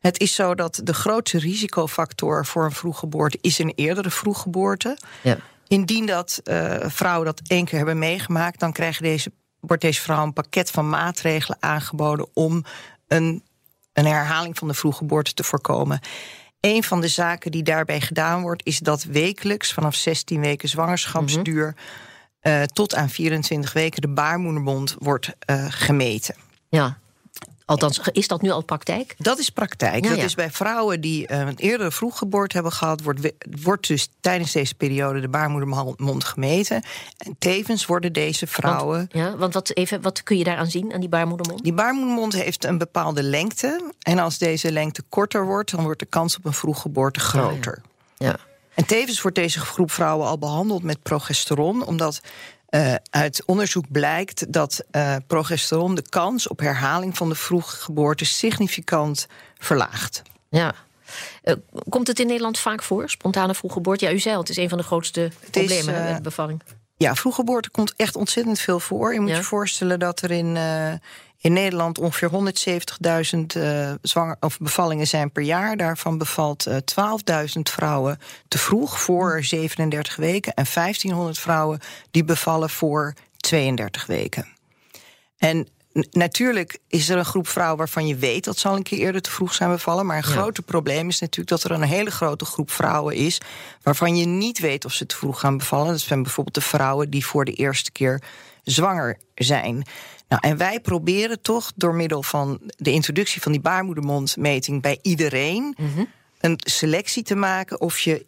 Het 0.00 0.20
is 0.20 0.34
zo 0.34 0.54
dat 0.54 0.80
de 0.84 0.94
grootste 0.94 1.38
risicofactor 1.38 2.46
voor 2.46 2.64
een 2.64 2.72
vroeggeboorte 2.72 3.38
is 3.40 3.58
een 3.58 3.72
eerdere 3.74 4.10
vroeggeboorte. 4.10 4.98
Ja. 5.22 5.36
Indien 5.68 6.06
dat 6.06 6.40
uh, 6.44 6.76
vrouwen 6.80 7.24
dat 7.24 7.40
één 7.46 7.64
keer 7.64 7.76
hebben 7.76 7.98
meegemaakt, 7.98 8.60
dan 8.60 8.72
krijgen 8.72 9.02
deze, 9.02 9.32
wordt 9.60 9.82
deze 9.82 10.00
vrouw 10.00 10.22
een 10.22 10.32
pakket 10.32 10.70
van 10.70 10.88
maatregelen 10.88 11.56
aangeboden 11.60 12.28
om 12.34 12.64
een, 13.08 13.42
een 13.92 14.06
herhaling 14.06 14.58
van 14.58 14.68
de 14.68 14.74
vroeggeboorte 14.74 15.34
te 15.34 15.44
voorkomen. 15.44 16.00
Een 16.64 16.82
van 16.82 17.00
de 17.00 17.08
zaken 17.08 17.50
die 17.50 17.62
daarbij 17.62 18.00
gedaan 18.00 18.42
wordt, 18.42 18.66
is 18.66 18.78
dat 18.78 19.04
wekelijks 19.04 19.72
vanaf 19.72 19.94
16 19.94 20.40
weken 20.40 20.68
zwangerschapsduur 20.68 21.66
mm 21.66 21.74
-hmm. 22.40 22.52
uh, 22.52 22.62
tot 22.62 22.94
aan 22.94 23.08
24 23.08 23.72
weken 23.72 24.00
de 24.00 24.08
baarmoedermond 24.08 24.96
wordt 24.98 25.32
uh, 25.50 25.66
gemeten. 25.68 26.34
Ja. 26.68 26.98
Althans, 27.66 28.00
is 28.12 28.28
dat 28.28 28.42
nu 28.42 28.50
al 28.50 28.62
praktijk? 28.62 29.14
Dat 29.18 29.38
is 29.38 29.50
praktijk. 29.50 30.04
Ja, 30.04 30.10
dat 30.10 30.18
ja. 30.18 30.24
is 30.24 30.34
bij 30.34 30.50
vrouwen 30.50 31.00
die 31.00 31.30
uh, 31.30 31.38
een 31.38 31.56
eerdere 31.56 31.90
vroeggeboorte 31.90 32.54
hebben 32.54 32.72
gehad, 32.72 33.02
wordt, 33.02 33.32
wordt 33.62 33.86
dus 33.86 34.08
tijdens 34.20 34.52
deze 34.52 34.74
periode 34.74 35.20
de 35.20 35.28
baarmoedermond 35.28 36.24
gemeten. 36.24 36.82
En 37.16 37.36
tevens 37.38 37.86
worden 37.86 38.12
deze 38.12 38.46
vrouwen. 38.46 38.96
Want, 38.96 39.12
ja, 39.12 39.36
want 39.36 39.54
wat, 39.54 39.76
even, 39.76 40.02
wat 40.02 40.22
kun 40.22 40.38
je 40.38 40.44
daaraan 40.44 40.70
zien 40.70 40.92
aan 40.92 41.00
die 41.00 41.08
baarmoedermond? 41.08 41.62
Die 41.62 41.72
baarmoedermond 41.72 42.32
heeft 42.32 42.64
een 42.64 42.78
bepaalde 42.78 43.22
lengte. 43.22 43.92
En 44.02 44.18
als 44.18 44.38
deze 44.38 44.72
lengte 44.72 45.02
korter 45.08 45.46
wordt, 45.46 45.70
dan 45.70 45.82
wordt 45.82 46.00
de 46.00 46.06
kans 46.06 46.36
op 46.36 46.44
een 46.44 46.52
vroeggeboorte 46.52 47.20
groter. 47.20 47.82
ja. 48.16 48.26
ja. 48.26 48.38
En 48.74 48.86
tevens 48.86 49.22
wordt 49.22 49.36
deze 49.36 49.60
groep 49.60 49.90
vrouwen 49.90 50.26
al 50.26 50.38
behandeld 50.38 50.82
met 50.82 51.02
progesteron, 51.02 51.86
omdat 51.86 52.20
uh, 52.74 52.94
uit 53.10 53.42
onderzoek 53.44 53.84
blijkt 53.90 54.52
dat 54.52 54.84
uh, 54.92 55.16
progesteron 55.26 55.94
de 55.94 56.08
kans 56.08 56.48
op 56.48 56.60
herhaling 56.60 57.16
van 57.16 57.28
de 57.28 57.34
vroege 57.34 57.76
geboorte 57.76 58.24
significant 58.24 59.26
verlaagt. 59.58 60.22
Ja. 60.48 60.74
Uh, 61.44 61.54
komt 61.88 62.06
het 62.06 62.18
in 62.18 62.26
Nederland 62.26 62.58
vaak 62.58 62.82
voor, 62.82 63.10
spontane 63.10 63.54
vroeggeboorte? 63.54 64.04
Ja, 64.04 64.12
u 64.12 64.18
zei 64.18 64.34
al, 64.34 64.40
het 64.40 64.50
is 64.50 64.56
een 64.56 64.68
van 64.68 64.78
de 64.78 64.84
grootste 64.84 65.30
problemen 65.50 66.04
met 66.04 66.22
bevalling. 66.22 66.62
Ja, 66.96 67.14
vroeggeboorte 67.14 67.70
komt 67.70 67.94
echt 67.96 68.16
ontzettend 68.16 68.60
veel 68.60 68.80
voor. 68.80 69.14
Je 69.14 69.20
moet 69.20 69.28
ja. 69.30 69.36
je 69.36 69.42
voorstellen 69.42 69.98
dat 69.98 70.22
er 70.22 70.30
in, 70.30 70.56
in 71.44 71.52
Nederland 71.52 71.98
ongeveer 71.98 72.30
170.000 72.30 73.38
uh, 73.56 73.92
zwanger 74.02 74.36
of 74.40 74.58
bevallingen 74.58 75.06
zijn 75.06 75.32
per 75.32 75.42
jaar. 75.42 75.76
Daarvan 75.76 76.18
bevalt 76.18 76.66
uh, 76.66 76.76
12.000 77.56 77.60
vrouwen 77.62 78.18
te 78.48 78.58
vroeg 78.58 79.00
voor 79.00 79.44
37 79.44 80.16
weken 80.16 80.54
en 80.54 80.64
1500 80.74 81.38
vrouwen 81.38 81.80
die 82.10 82.24
bevallen 82.24 82.70
voor 82.70 83.14
32 83.36 84.06
weken. 84.06 84.46
En 85.38 85.68
natuurlijk 86.10 86.78
is 86.88 87.08
er 87.08 87.18
een 87.18 87.24
groep 87.24 87.48
vrouwen 87.48 87.78
waarvan 87.78 88.06
je 88.06 88.16
weet 88.16 88.44
dat 88.44 88.58
ze 88.58 88.68
al 88.68 88.76
een 88.76 88.82
keer 88.82 88.98
eerder 88.98 89.22
te 89.22 89.30
vroeg 89.30 89.54
zijn 89.54 89.70
bevallen. 89.70 90.06
Maar 90.06 90.16
een 90.16 90.28
ja. 90.28 90.36
grote 90.36 90.62
probleem 90.62 91.08
is 91.08 91.20
natuurlijk 91.20 91.48
dat 91.48 91.64
er 91.64 91.70
een 91.70 91.88
hele 91.88 92.10
grote 92.10 92.44
groep 92.44 92.70
vrouwen 92.70 93.14
is 93.14 93.40
waarvan 93.82 94.16
je 94.16 94.26
niet 94.26 94.58
weet 94.58 94.84
of 94.84 94.92
ze 94.92 95.06
te 95.06 95.16
vroeg 95.16 95.40
gaan 95.40 95.58
bevallen. 95.58 95.86
Dat 95.86 96.00
zijn 96.00 96.22
bijvoorbeeld 96.22 96.54
de 96.54 96.60
vrouwen 96.60 97.10
die 97.10 97.26
voor 97.26 97.44
de 97.44 97.52
eerste 97.52 97.92
keer 97.92 98.22
zwanger 98.62 99.18
zijn. 99.34 99.86
Nou, 100.40 100.52
en 100.52 100.56
wij 100.56 100.80
proberen 100.80 101.40
toch 101.40 101.72
door 101.76 101.94
middel 101.94 102.22
van 102.22 102.60
de 102.76 102.90
introductie 102.90 103.42
van 103.42 103.52
die 103.52 103.60
baarmoedermondmeting 103.60 104.82
bij 104.82 104.98
iedereen 105.02 105.74
mhm. 105.76 106.04
een 106.40 106.60
selectie 106.64 107.22
te 107.22 107.34
maken 107.34 107.80
of 107.80 107.98
je 107.98 108.26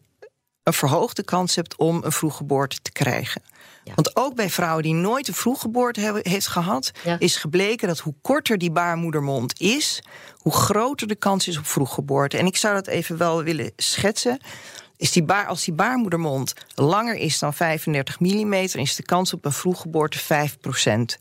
een 0.62 0.72
verhoogde 0.72 1.24
kans 1.24 1.54
hebt 1.54 1.76
om 1.76 2.00
een 2.04 2.12
vroeggeboorte 2.12 2.78
te 2.82 2.92
krijgen. 2.92 3.42
Want 3.94 4.16
ook 4.16 4.34
bij 4.34 4.50
vrouwen 4.50 4.82
die 4.82 4.94
nooit 4.94 5.28
een 5.28 5.34
vroeggeboorte 5.34 6.00
hebben, 6.00 6.28
heeft 6.28 6.46
gehad, 6.46 6.90
is 7.18 7.36
gebleken 7.36 7.88
dat 7.88 7.98
hoe 7.98 8.14
korter 8.22 8.58
die 8.58 8.70
baarmoedermond 8.70 9.60
is, 9.60 10.02
hoe 10.36 10.52
groter 10.52 11.06
de 11.06 11.14
kans 11.14 11.48
is 11.48 11.58
op 11.58 11.66
vroeggeboorte. 11.66 12.38
En 12.38 12.46
ik 12.46 12.56
zou 12.56 12.74
dat 12.74 12.86
even 12.86 13.16
wel 13.16 13.42
willen 13.42 13.72
schetsen. 13.76 14.38
Is 14.96 15.12
die 15.12 15.22
baar, 15.22 15.46
als 15.46 15.64
die 15.64 15.74
baarmoedermond 15.74 16.54
langer 16.74 17.14
is 17.14 17.38
dan 17.38 17.54
35 17.54 18.20
mm, 18.20 18.52
is 18.52 18.96
de 18.96 19.02
kans 19.02 19.32
op 19.32 19.44
een 19.44 19.52
vroeggeboorte 19.52 20.18
5 20.18 20.58
procent. 20.58 21.18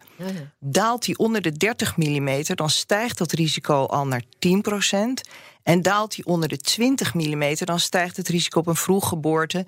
Daalt 0.60 1.06
die 1.06 1.18
onder 1.18 1.42
de 1.42 1.52
30 1.52 1.98
mm, 1.98 2.44
dan 2.44 2.70
stijgt 2.70 3.18
dat 3.18 3.32
risico 3.32 3.86
al 3.86 4.08
naar 4.08 4.24
10 4.40 4.62
procent. 4.62 5.22
En 5.64 5.82
daalt 5.82 6.16
die 6.16 6.26
onder 6.26 6.50
de 6.50 6.58
20 6.58 7.14
mm, 7.14 7.56
dan 7.56 7.80
stijgt 7.80 8.18
het 8.18 8.28
risico 8.28 8.60
op 8.60 8.68
een 8.68 8.76
vroeggeboorte 8.76 9.66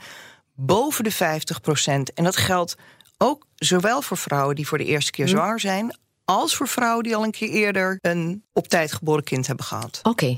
boven 0.56 1.04
de 1.04 1.12
50 1.12 1.62
procent. 1.62 2.14
En 2.14 2.24
dat 2.24 2.36
geldt 2.36 2.76
ook 3.18 3.46
zowel 3.56 4.02
voor 4.02 4.18
vrouwen 4.18 4.56
die 4.56 4.68
voor 4.68 4.78
de 4.78 4.86
eerste 4.86 5.12
keer 5.12 5.26
hm. 5.26 5.32
zwanger 5.32 5.60
zijn, 5.60 5.98
als 6.30 6.56
voor 6.56 6.68
vrouwen 6.68 7.04
die 7.04 7.16
al 7.16 7.24
een 7.24 7.32
keer 7.32 7.50
eerder 7.50 7.98
een 8.02 8.44
op 8.54 8.68
tijd 8.68 8.94
geboren 8.94 9.24
kind 9.24 9.48
hebben 9.48 9.66
gehad. 9.66 10.00
Oké. 10.04 10.38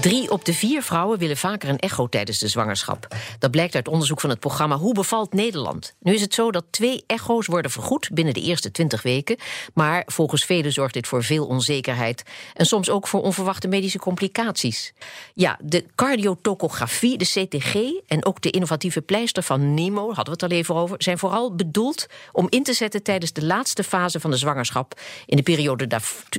Drie 0.00 0.30
op 0.30 0.44
de 0.44 0.54
vier 0.54 0.82
vrouwen 0.82 1.18
willen 1.18 1.36
vaker 1.36 1.68
een 1.68 1.78
echo 1.78 2.06
tijdens 2.08 2.38
de 2.38 2.48
zwangerschap. 2.48 3.16
Dat 3.38 3.50
blijkt 3.50 3.74
uit 3.74 3.88
onderzoek 3.88 4.20
van 4.20 4.30
het 4.30 4.40
programma 4.40 4.76
Hoe 4.76 4.94
bevalt 4.94 5.32
Nederland? 5.32 5.94
Nu 6.00 6.14
is 6.14 6.20
het 6.20 6.34
zo 6.34 6.50
dat 6.50 6.64
twee 6.70 7.04
echo's 7.06 7.46
worden 7.46 7.70
vergoed 7.70 8.10
binnen 8.12 8.34
de 8.34 8.40
eerste 8.40 8.70
20 8.70 9.02
weken. 9.02 9.36
Maar 9.74 10.02
volgens 10.06 10.44
velen 10.44 10.72
zorgt 10.72 10.94
dit 10.94 11.06
voor 11.06 11.24
veel 11.24 11.46
onzekerheid. 11.46 12.22
En 12.54 12.66
soms 12.66 12.90
ook 12.90 13.08
voor 13.08 13.22
onverwachte 13.22 13.68
medische 13.68 13.98
complicaties. 13.98 14.92
Ja, 15.34 15.58
de 15.62 15.86
cardiotocografie, 15.94 17.18
de 17.18 17.24
CTG 17.24 17.74
en 18.06 18.24
ook 18.24 18.40
de 18.40 18.50
innovatieve 18.50 19.02
pleister 19.02 19.42
van 19.42 19.74
Nemo, 19.74 20.06
hadden 20.06 20.24
we 20.24 20.30
het 20.30 20.42
al 20.42 20.58
even 20.58 20.74
over, 20.74 20.96
zijn 20.98 21.18
vooral 21.18 21.54
bedoeld 21.54 22.06
om 22.32 22.46
in 22.48 22.62
te 22.62 22.72
zetten 22.72 23.02
tijdens 23.02 23.32
de 23.32 23.44
laatste 23.44 23.84
fase 23.84 24.20
van 24.20 24.30
de 24.30 24.36
zwangerschap. 24.36 25.00
In 25.26 25.36
de 25.36 25.42
periode 25.42 25.86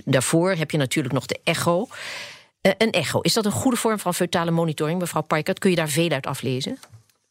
daarvoor 0.05 0.51
heb 0.51 0.71
je 0.71 0.77
natuurlijk 0.77 1.13
nog 1.13 1.25
de 1.25 1.39
echo. 1.43 1.87
Uh, 2.61 2.71
een 2.77 2.91
echo, 2.91 3.21
is 3.21 3.33
dat 3.33 3.45
een 3.45 3.51
goede 3.51 3.77
vorm 3.77 3.99
van 3.99 4.13
feutale 4.13 4.51
monitoring, 4.51 4.99
mevrouw 4.99 5.21
Parkert? 5.21 5.59
Kun 5.59 5.69
je 5.69 5.75
daar 5.75 5.89
veel 5.89 6.09
uit 6.09 6.27
aflezen? 6.27 6.79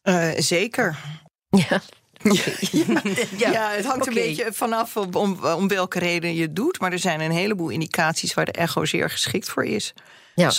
Uh, 0.03 0.31
zeker. 0.37 0.99
Ja. 1.69 1.81
Ja, 2.73 3.01
ja, 3.37 3.51
ja, 3.51 3.71
het 3.71 3.85
hangt 3.85 4.07
een 4.07 4.15
beetje 4.15 4.53
vanaf 4.53 4.97
om, 4.97 5.39
om, 5.45 5.69
welke 5.69 5.99
reden 5.99 6.35
je 6.35 6.43
het 6.43 6.57
doet. 6.57 6.81
Maar 6.81 6.93
er 6.93 6.99
zijn 6.99 7.21
een 7.21 7.31
heleboel 7.31 7.69
indicaties 7.69 8.35
waar 8.35 8.45
de 8.45 8.53
echo 8.53 8.85
zeer 8.85 9.11
geschikt 9.11 9.49
voor 9.49 9.65
is. 9.65 9.95
Ja. 10.35 10.51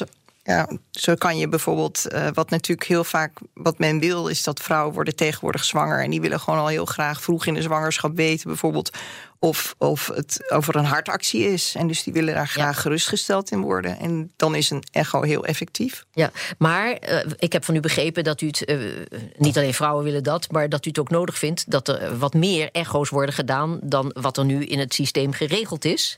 Ja, 0.48 0.70
zo 0.92 1.16
kan 1.16 1.38
je 1.38 1.50
bijvoorbeeld, 1.50 2.06
uh, 2.14 2.28
wat 2.34 2.50
natuurlijk 2.50 2.88
heel 2.88 3.04
vaak 3.04 3.32
wat 3.54 3.80
men 3.80 4.00
wil, 4.00 4.28
is 4.28 4.44
dat 4.44 4.60
vrouwen 4.60 4.94
worden 4.94 5.16
tegenwoordig 5.16 5.64
zwanger. 5.64 6.04
En 6.04 6.10
die 6.10 6.22
willen 6.22 6.40
gewoon 6.40 6.60
al 6.60 6.68
heel 6.68 6.86
graag 6.86 7.22
vroeg 7.22 7.46
in 7.46 7.54
de 7.54 7.62
zwangerschap 7.62 8.16
weten, 8.16 8.48
bijvoorbeeld, 8.48 8.98
of, 9.40 9.76
of 9.78 10.08
het 10.08 10.52
over 10.52 10.76
een 10.76 10.86
hartactie 10.86 11.44
is. 11.44 11.76
En 11.76 11.88
dus 11.88 12.04
die 12.04 12.14
willen 12.14 12.34
daar 12.34 12.48
graag 12.48 12.82
gerustgesteld 12.82 13.52
in 13.52 13.62
worden. 13.62 14.00
En 14.00 14.32
dan 14.36 14.56
is 14.56 14.70
een 14.70 14.84
echo 14.92 15.22
heel 15.22 15.46
effectief. 15.46 16.06
Ja, 16.12 16.32
maar 16.58 16.98
uh, 17.10 17.20
ik 17.38 17.54
heb 17.54 17.66
van 17.66 17.76
u 17.76 17.80
begrepen 17.80 18.24
dat 18.24 18.42
u 18.42 18.48
het, 18.48 18.70
uh, 18.70 19.06
niet 19.38 19.58
alleen 19.58 19.74
vrouwen 19.74 20.04
willen 20.04 20.24
dat, 20.24 20.52
maar 20.52 20.70
dat 20.70 20.86
u 20.86 20.90
het 20.90 21.00
ook 21.00 21.10
nodig 21.10 21.38
vindt 21.38 21.72
dat 21.72 21.88
er 21.88 22.18
wat 22.18 22.34
meer 22.34 22.70
echo's 22.72 23.10
worden 23.10 23.36
gedaan 23.36 23.80
dan 23.84 24.16
wat 24.22 24.38
er 24.38 24.46
nu 24.46 24.66
in 24.66 24.80
het 24.80 24.94
systeem 24.94 25.32
geregeld 25.32 25.86
is. 25.86 26.18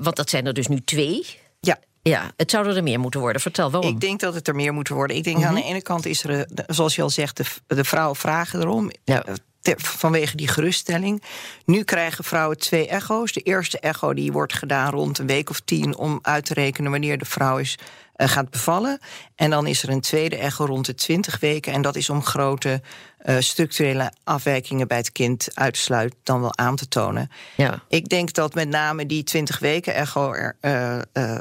want 0.00 0.16
dat 0.16 0.30
zijn 0.30 0.46
er 0.46 0.54
dus 0.54 0.66
nu 0.66 0.80
twee. 0.80 1.26
Ja. 1.60 1.78
Ja, 2.08 2.32
het 2.36 2.50
zou 2.50 2.74
er 2.74 2.82
meer 2.82 3.00
moeten 3.00 3.20
worden. 3.20 3.42
Vertel 3.42 3.70
waarom. 3.70 3.90
Ik 3.90 4.00
denk 4.00 4.20
dat 4.20 4.34
het 4.34 4.48
er 4.48 4.54
meer 4.54 4.72
moet 4.72 4.88
worden. 4.88 5.16
Ik 5.16 5.24
denk 5.24 5.44
aan 5.44 5.54
de 5.54 5.60
mhm. 5.60 5.68
ene 5.68 5.82
kant 5.82 6.06
is 6.06 6.24
er, 6.24 6.46
zoals 6.66 6.96
je 6.96 7.02
al 7.02 7.10
zegt, 7.10 7.36
de, 7.36 7.44
de 7.66 7.84
vrouwen 7.84 8.16
vragen 8.16 8.60
erom. 8.60 8.90
Ja. 9.04 9.24
Eh, 9.24 9.34
vanwege 9.76 10.36
die 10.36 10.48
geruststelling. 10.48 11.22
Nu 11.64 11.82
krijgen 11.82 12.24
vrouwen 12.24 12.58
twee 12.58 12.88
echo's. 12.88 13.32
De 13.32 13.40
eerste 13.40 13.80
echo 13.80 14.14
die 14.14 14.32
wordt 14.32 14.54
gedaan 14.54 14.90
rond 14.90 15.18
een 15.18 15.26
week 15.26 15.50
of 15.50 15.60
tien 15.60 15.96
om 15.96 16.18
uit 16.22 16.44
te 16.44 16.54
rekenen 16.54 16.90
wanneer 16.90 17.18
de 17.18 17.24
vrouw 17.24 17.58
is 17.58 17.78
uh, 18.18 18.28
gaat 18.28 18.50
bevallen. 18.50 18.98
En 19.34 19.50
dan 19.50 19.66
is 19.66 19.82
er 19.82 19.88
een 19.88 20.00
tweede 20.00 20.36
echo 20.36 20.64
rond 20.64 20.86
de 20.86 20.94
20 20.94 21.40
weken. 21.40 21.72
En 21.72 21.82
dat 21.82 21.96
is 21.96 22.10
om 22.10 22.22
grote 22.24 22.82
uh, 23.24 23.36
structurele 23.38 24.12
afwijkingen 24.24 24.88
bij 24.88 24.96
het 24.96 25.12
kind 25.12 25.48
uitsluit 25.54 26.14
dan 26.22 26.40
wel 26.40 26.56
aan 26.56 26.76
te 26.76 26.88
tonen. 26.88 27.30
Ja. 27.56 27.82
Ik 27.88 28.08
denk 28.08 28.32
dat 28.32 28.54
met 28.54 28.68
name 28.68 29.06
die 29.06 29.22
20 29.22 29.58
weken 29.58 29.94
echo, 29.94 30.34
uh, 30.60 30.98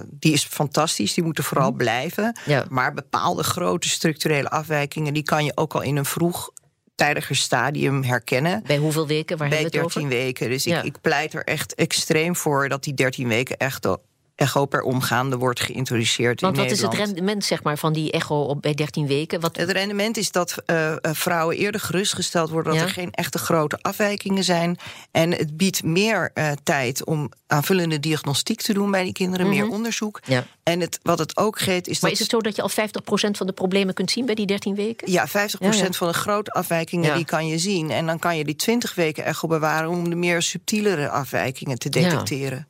die 0.09 0.33
is 0.33 0.43
fantastisch. 0.43 1.13
Die 1.13 1.23
moeten 1.23 1.43
vooral 1.43 1.69
mhm. 1.69 1.77
blijven. 1.77 2.39
Ja. 2.45 2.65
Maar 2.69 2.93
bepaalde 2.93 3.43
grote 3.43 3.89
structurele 3.89 4.49
afwijkingen, 4.49 5.13
die 5.13 5.23
kan 5.23 5.45
je 5.45 5.51
ook 5.55 5.73
al 5.73 5.81
in 5.81 5.95
een 5.95 6.05
vroeg 6.05 6.51
tijdiger 6.95 7.35
stadium 7.35 8.03
herkennen. 8.03 8.63
Bij 8.65 8.77
hoeveel 8.77 9.07
weken? 9.07 9.37
Waar 9.37 9.49
Bij 9.49 9.69
13 9.69 10.07
weken. 10.07 10.49
Dus 10.49 10.65
ik, 10.65 10.83
ik 10.83 11.01
pleit 11.01 11.33
er 11.33 11.43
echt 11.43 11.75
extreem 11.75 12.35
voor 12.35 12.69
dat 12.69 12.83
die 12.83 12.93
13 12.93 13.27
weken 13.27 13.57
echt 13.57 13.83
echo 14.37 14.65
per 14.65 14.81
omgaande 14.81 15.37
wordt 15.37 15.59
geïntroduceerd 15.59 16.41
Want 16.41 16.57
in 16.57 16.63
wat 16.63 16.71
is 16.71 16.81
het 16.81 16.93
rendement 16.93 17.45
zeg 17.45 17.63
maar, 17.63 17.77
van 17.77 17.93
die 17.93 18.11
echo 18.11 18.41
op, 18.41 18.61
bij 18.61 18.73
13 18.73 19.07
weken? 19.07 19.39
Wat... 19.39 19.57
Het 19.57 19.71
rendement 19.71 20.17
is 20.17 20.31
dat 20.31 20.55
uh, 20.65 20.95
vrouwen 21.01 21.57
eerder 21.57 21.81
gerustgesteld 21.81 22.49
worden... 22.49 22.73
dat 22.73 22.81
er 22.81 22.89
geen 22.89 23.11
echte 23.11 23.37
grote 23.37 23.79
afwijkingen 23.81 24.43
zijn. 24.43 24.77
En 25.11 25.31
het 25.31 25.57
biedt 25.57 25.83
meer 25.83 26.31
uh, 26.33 26.51
tijd 26.63 27.05
om 27.05 27.31
aanvullende 27.47 27.99
diagnostiek 27.99 28.61
te 28.61 28.73
doen 28.73 28.91
bij 28.91 29.03
die 29.03 29.13
kinderen. 29.13 29.49
Meer 29.49 29.65
mhm. 29.65 29.73
onderzoek. 29.73 30.19
Ja. 30.25 30.45
En 30.63 30.79
het, 30.79 30.99
wat 31.03 31.19
het 31.19 31.37
ook 31.37 31.59
geeft 31.59 31.87
is 31.87 31.99
maar 31.99 32.11
is 32.11 32.19
het 32.19 32.29
zo 32.29 32.39
dat 32.39 32.55
je 32.55 32.61
al 32.61 32.71
50% 32.71 32.73
van 33.31 33.47
de 33.47 33.53
problemen 33.53 33.93
kunt 33.93 34.11
zien 34.11 34.25
bij 34.25 34.35
die 34.35 34.45
13 34.45 34.75
weken? 34.75 35.11
Ja, 35.11 35.27
50% 35.27 35.31
van 35.89 36.07
de 36.07 36.13
grote 36.13 36.51
afwijkingen 36.51 37.15
die 37.15 37.25
kan 37.25 37.47
je 37.47 37.57
zien. 37.57 37.91
En 37.91 38.05
dan 38.05 38.19
kan 38.19 38.37
je 38.37 38.43
die 38.43 38.55
20 38.55 38.95
weken 38.95 39.25
echo 39.25 39.47
bewaren... 39.47 39.89
om 39.89 40.09
de 40.09 40.15
meer 40.15 40.41
subtielere 40.41 41.09
afwijkingen 41.09 41.79
te 41.79 41.89
detecteren. 41.89 42.67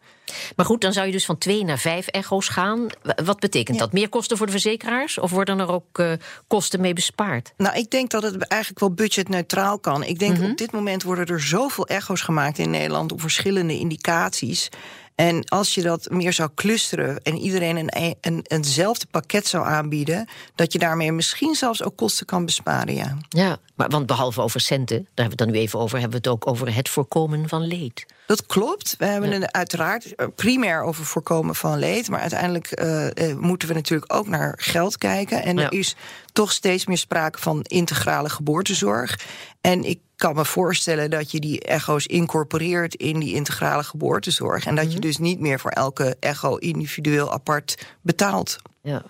Maar 0.55 0.65
goed, 0.65 0.81
dan 0.81 0.93
zou 0.93 1.05
je 1.05 1.11
dus 1.11 1.25
van 1.25 1.37
twee 1.37 1.63
naar 1.63 1.79
vijf 1.79 2.07
echo's 2.07 2.47
gaan. 2.47 2.87
Wat 3.23 3.39
betekent 3.39 3.79
dat? 3.79 3.93
Meer 3.93 4.09
kosten 4.09 4.37
voor 4.37 4.45
de 4.45 4.51
verzekeraars? 4.51 5.17
Of 5.17 5.31
worden 5.31 5.59
er 5.59 5.71
ook 5.71 5.99
uh, 5.99 6.11
kosten 6.47 6.81
mee 6.81 6.93
bespaard? 6.93 7.53
Nou, 7.57 7.77
ik 7.77 7.91
denk 7.91 8.09
dat 8.09 8.23
het 8.23 8.41
eigenlijk 8.41 8.79
wel 8.79 8.93
budgetneutraal 8.93 9.79
kan. 9.79 10.03
Ik 10.03 10.19
denk 10.19 10.37
mm 10.37 10.45
op 10.47 10.57
dit 10.57 10.71
moment 10.71 11.03
worden 11.03 11.25
er 11.25 11.41
zoveel 11.41 11.87
echo's 11.87 12.21
gemaakt 12.21 12.57
in 12.57 12.69
Nederland 12.69 13.11
op 13.11 13.21
verschillende 13.21 13.79
indicaties. 13.79 14.69
En 15.17 15.43
als 15.45 15.73
je 15.73 15.81
dat 15.81 16.09
meer 16.09 16.33
zou 16.33 16.49
clusteren 16.55 17.21
en 17.23 17.37
iedereen 17.37 17.77
een, 17.77 18.15
een, 18.21 18.41
eenzelfde 18.47 19.05
pakket 19.11 19.47
zou 19.47 19.65
aanbieden, 19.65 20.27
dat 20.55 20.73
je 20.73 20.79
daarmee 20.79 21.11
misschien 21.11 21.55
zelfs 21.55 21.83
ook 21.83 21.97
kosten 21.97 22.25
kan 22.25 22.45
besparen. 22.45 22.93
Ja, 22.93 23.17
ja 23.29 23.57
maar 23.75 23.89
want 23.89 24.05
behalve 24.05 24.41
over 24.41 24.59
centen, 24.59 24.97
daar 24.97 25.05
hebben 25.05 25.23
we 25.23 25.29
het 25.29 25.37
dan 25.37 25.51
nu 25.51 25.57
even 25.57 25.79
over, 25.79 25.99
hebben 25.99 26.21
we 26.21 26.29
het 26.29 26.35
ook 26.35 26.47
over 26.47 26.75
het 26.75 26.89
voorkomen 26.89 27.49
van 27.49 27.67
leed. 27.67 28.05
Dat 28.25 28.45
klopt. 28.45 28.95
We 28.97 29.05
hebben 29.05 29.31
het 29.31 29.51
uiteraard 29.51 30.15
eh, 30.15 30.27
primair 30.35 30.81
over 30.81 31.05
voorkomen 31.05 31.55
van 31.55 31.79
leed. 31.79 32.09
Maar 32.09 32.19
uiteindelijk 32.19 32.81
uh, 32.81 33.35
moeten 33.37 33.67
we 33.67 33.73
natuurlijk 33.73 34.13
ook 34.13 34.27
naar 34.27 34.53
geld 34.61 34.97
kijken. 34.97 35.43
En 35.43 35.57
er 35.57 35.73
is 35.73 35.95
toch 36.33 36.51
steeds 36.51 36.85
meer 36.85 36.97
sprake 36.97 37.39
van 37.39 37.61
integrale 37.61 38.29
geboortezorg. 38.29 39.19
En 39.61 39.83
ik 39.83 39.99
kan 40.17 40.35
me 40.35 40.45
voorstellen 40.45 41.09
dat 41.09 41.31
je 41.31 41.39
die 41.39 41.61
echo's 41.61 42.05
incorporeert 42.05 42.95
in 42.95 43.19
die 43.19 43.33
integrale 43.33 43.83
geboortezorg. 43.83 44.65
En 44.65 44.75
dat 44.75 44.85
je 44.85 44.97
mhm. 44.97 45.01
dus 45.01 45.17
niet 45.17 45.39
meer 45.39 45.59
voor 45.59 45.71
elke 45.71 46.17
echo 46.19 46.55
individueel 46.55 47.31
apart 47.31 47.87
betaalt. 48.01 48.57
Ja. 48.81 49.03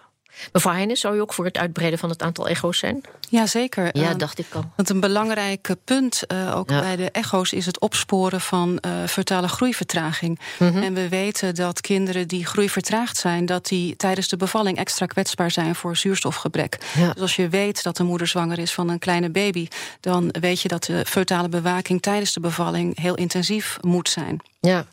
Mevrouw 0.51 0.73
Heijnen, 0.73 0.97
zou 0.97 1.15
u 1.15 1.21
ook 1.21 1.33
voor 1.33 1.45
het 1.45 1.57
uitbreiden 1.57 1.99
van 1.99 2.09
het 2.09 2.21
aantal 2.21 2.47
echo's 2.47 2.77
zijn? 2.77 3.01
Jazeker. 3.29 3.97
Ja, 3.97 4.09
uh, 4.09 4.17
dacht 4.17 4.39
ik 4.39 4.45
al. 4.53 4.71
Want 4.75 4.89
een 4.89 4.99
belangrijk 4.99 5.75
punt 5.83 6.23
uh, 6.27 6.57
ook 6.57 6.67
bij 6.67 6.95
de 6.95 7.11
echo's 7.11 7.51
is 7.51 7.65
het 7.65 7.79
opsporen 7.79 8.41
van 8.41 8.79
uh, 8.85 9.47
groeivertraging. 9.47 10.39
Mm 10.59 10.71
-hmm. 10.71 10.83
En 10.83 10.93
we 10.93 11.09
weten 11.09 11.55
dat 11.55 11.81
kinderen 11.81 12.27
die 12.27 12.45
groeivertraagd 12.45 13.17
zijn, 13.17 13.45
dat 13.45 13.67
die 13.67 13.95
tijdens 13.95 14.27
de 14.27 14.37
bevalling 14.37 14.77
extra 14.77 15.05
kwetsbaar 15.05 15.51
zijn 15.51 15.75
voor 15.75 15.97
zuurstofgebrek. 15.97 16.77
Ja. 16.97 17.13
Dus 17.13 17.21
als 17.21 17.35
je 17.35 17.49
weet 17.49 17.83
dat 17.83 17.97
de 17.97 18.03
moeder 18.03 18.27
zwanger 18.27 18.59
is 18.59 18.73
van 18.73 18.89
een 18.89 18.99
kleine 18.99 19.29
baby, 19.29 19.67
dan 19.99 20.35
weet 20.39 20.61
je 20.61 20.67
dat 20.67 20.83
de 20.83 21.05
fetale 21.05 21.49
bewaking 21.49 22.01
tijdens 22.01 22.33
de 22.33 22.39
bevalling 22.39 22.99
heel 22.99 23.15
intensief 23.15 23.77
moet 23.81 24.09
zijn. 24.09 24.41
Ja. 24.59 24.85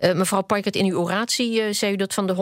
Uh, 0.00 0.12
mevrouw 0.12 0.42
Parkert, 0.42 0.76
in 0.76 0.84
uw 0.84 0.98
oratie 0.98 1.60
uh, 1.60 1.72
zei 1.72 1.92
u 1.92 1.96
dat 1.96 2.14
van 2.14 2.26
de 2.26 2.34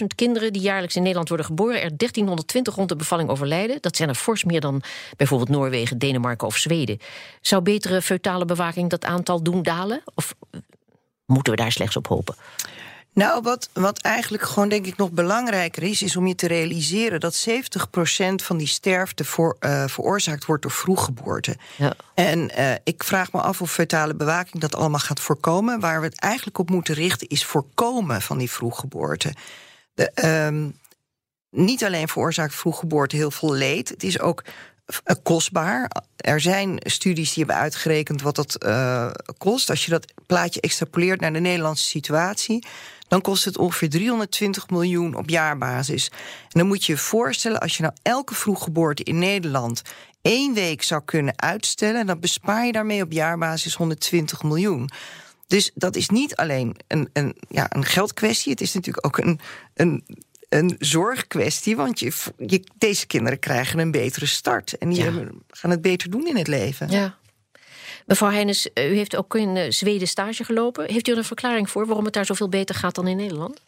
170.000 0.00 0.06
kinderen 0.14 0.52
die 0.52 0.62
jaarlijks 0.62 0.96
in 0.96 1.00
Nederland 1.00 1.28
worden 1.28 1.46
geboren, 1.46 1.82
er 1.82 1.96
1320 1.96 2.74
rond 2.74 2.88
de 2.88 2.96
bevalling 2.96 3.28
overlijden. 3.28 3.78
Dat 3.80 3.96
zijn 3.96 4.08
er 4.08 4.14
fors 4.14 4.44
meer 4.44 4.60
dan 4.60 4.82
bijvoorbeeld 5.16 5.48
Noorwegen, 5.48 5.98
Denemarken 5.98 6.46
of 6.46 6.56
Zweden. 6.56 6.98
Zou 7.40 7.62
betere 7.62 8.02
feutale 8.02 8.44
bewaking 8.44 8.90
dat 8.90 9.04
aantal 9.04 9.42
doen 9.42 9.62
dalen? 9.62 10.02
Of 10.14 10.34
moeten 11.26 11.52
we 11.52 11.58
daar 11.58 11.72
slechts 11.72 11.96
op 11.96 12.06
hopen? 12.06 12.34
Nou, 13.14 13.42
wat, 13.42 13.68
wat 13.72 13.98
eigenlijk 13.98 14.42
gewoon 14.42 14.68
denk 14.68 14.86
ik 14.86 14.96
nog 14.96 15.10
belangrijker 15.10 15.82
is, 15.82 16.02
is 16.02 16.16
om 16.16 16.26
je 16.26 16.34
te 16.34 16.46
realiseren 16.46 17.20
dat 17.20 17.46
70% 17.48 17.52
van 18.34 18.56
die 18.56 18.66
sterfte 18.66 19.24
voor, 19.24 19.56
uh, 19.60 19.84
veroorzaakt 19.86 20.44
wordt 20.44 20.62
door 20.62 20.70
vroeggeboorte. 20.70 21.56
Ja. 21.76 21.94
En 22.14 22.50
uh, 22.58 22.72
ik 22.84 23.04
vraag 23.04 23.32
me 23.32 23.40
af 23.40 23.60
of 23.60 23.72
fetale 23.72 24.14
bewaking 24.14 24.62
dat 24.62 24.74
allemaal 24.74 25.00
gaat 25.00 25.20
voorkomen. 25.20 25.80
Waar 25.80 26.00
we 26.00 26.06
het 26.06 26.20
eigenlijk 26.20 26.58
op 26.58 26.70
moeten 26.70 26.94
richten, 26.94 27.28
is 27.28 27.44
voorkomen 27.44 28.22
van 28.22 28.38
die 28.38 28.50
vroeggeboorte. 28.50 29.34
De, 29.94 30.12
um, 30.46 30.78
niet 31.50 31.84
alleen 31.84 32.08
veroorzaakt 32.08 32.54
vroeggeboorte 32.54 33.16
heel 33.16 33.30
veel 33.30 33.52
leed, 33.52 33.88
het 33.88 34.02
is 34.02 34.20
ook 34.20 34.42
eh, 35.04 35.16
kostbaar. 35.22 35.90
Er 36.16 36.40
zijn 36.40 36.78
studies 36.78 37.32
die 37.32 37.44
hebben 37.44 37.62
uitgerekend 37.62 38.22
wat 38.22 38.36
dat 38.36 38.56
uh, 38.66 39.10
kost. 39.38 39.70
Als 39.70 39.84
je 39.84 39.90
dat 39.90 40.12
plaatje 40.26 40.60
extrapoleert 40.60 41.20
naar 41.20 41.32
de 41.32 41.40
Nederlandse 41.40 41.86
situatie, 41.86 42.66
dan 43.12 43.20
kost 43.20 43.44
het 43.44 43.58
ongeveer 43.58 43.90
320 43.90 44.70
miljoen 44.70 45.14
op 45.14 45.28
jaarbasis. 45.28 46.08
En 46.42 46.58
dan 46.58 46.66
moet 46.66 46.84
je 46.84 46.92
je 46.92 46.98
voorstellen, 46.98 47.60
als 47.60 47.76
je 47.76 47.82
nou 47.82 47.94
elke 48.02 48.34
vroeggeboorte 48.34 49.02
in 49.02 49.18
Nederland 49.18 49.82
één 50.22 50.54
week 50.54 50.82
zou 50.82 51.02
kunnen 51.04 51.40
uitstellen, 51.40 52.06
dan 52.06 52.20
bespaar 52.20 52.66
je 52.66 52.72
daarmee 52.72 53.02
op 53.02 53.12
jaarbasis 53.12 53.74
120 53.74 54.42
miljoen. 54.42 54.90
Dus 55.46 55.70
dat 55.74 55.96
is 55.96 56.08
niet 56.08 56.36
alleen 56.36 56.76
een, 56.88 57.08
een, 57.12 57.36
ja, 57.48 57.66
een 57.68 57.84
geldkwestie, 57.84 58.52
het 58.52 58.60
is 58.60 58.74
natuurlijk 58.74 59.06
ook 59.06 59.18
een, 59.18 59.40
een 59.74 60.04
een 60.48 60.76
zorgkwestie. 60.78 61.76
Want 61.76 62.00
je, 62.00 62.12
je, 62.46 62.64
deze 62.78 63.06
kinderen 63.06 63.38
krijgen 63.38 63.78
een 63.78 63.90
betere 63.90 64.26
start. 64.26 64.78
En 64.78 64.88
die 64.88 65.02
gaan 65.48 65.70
het 65.70 65.82
beter 65.82 66.10
doen 66.10 66.26
in 66.26 66.36
het 66.36 66.48
leven. 66.48 66.90
Ja. 66.90 67.16
Mevrouw 68.06 68.30
Heines, 68.30 68.66
u 68.74 68.94
heeft 68.96 69.16
ook 69.16 69.34
in 69.34 69.56
eh, 69.56 69.70
Zweden 69.70 70.08
stage 70.08 70.44
gelopen. 70.44 70.90
Heeft 70.90 71.08
u 71.08 71.12
er 71.12 71.18
een 71.18 71.24
verklaring 71.24 71.70
voor 71.70 71.86
waarom 71.86 72.04
het 72.04 72.14
daar 72.14 72.26
zoveel 72.26 72.48
beter 72.48 72.74
gaat 72.74 72.94
dan 72.94 73.08
in 73.08 73.16
Nederland? 73.16 73.60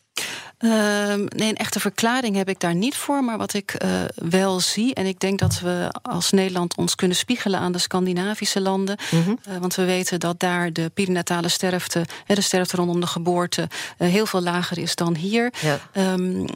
Uh, 0.59 1.15
nee, 1.15 1.49
een 1.49 1.57
echte 1.57 1.81
verklaring 1.81 2.37
heb 2.37 2.49
ik 2.49 2.61
daar 2.61 2.75
niet 2.75 2.97
voor. 2.97 3.25
Maar 3.25 3.39
wat 3.39 3.55
ik 3.55 3.85
uh, 3.85 3.91
wel 4.15 4.61
zie, 4.61 4.95
en 4.95 5.07
ik 5.07 5.21
denk 5.21 5.39
dat 5.39 5.61
we 5.61 5.89
als 6.03 6.31
Nederland 6.31 6.77
ons 6.77 6.95
kunnen 6.95 7.17
spiegelen 7.17 7.61
aan 7.61 7.73
de 7.73 7.79
Scandinavische 7.79 8.61
landen. 8.61 8.99
Mm 9.11 9.23
-hmm. 9.23 9.39
uh, 9.49 9.57
want 9.59 9.75
we 9.75 9.85
weten 9.85 10.21
dat 10.21 10.41
daar 10.41 10.73
de 10.73 10.91
perinatale 10.95 11.49
sterfte, 11.49 12.05
de 12.27 12.41
sterfte 12.41 12.77
rondom 12.77 13.01
de 13.01 13.07
geboorte, 13.07 13.69
heel 13.97 14.27
veel 14.27 14.43
lager 14.43 14.79
is 14.79 14.95
dan 14.95 15.15
hier. 15.15 15.53
Ja. 15.61 16.13
Um, 16.13 16.47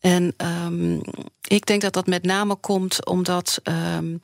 en 0.00 0.34
um, 0.66 1.00
ik 1.42 1.66
denk 1.66 1.80
dat 1.80 1.92
dat 1.92 2.06
met 2.06 2.22
name 2.22 2.54
komt 2.54 3.06
omdat 3.06 3.60
um, 3.96 4.20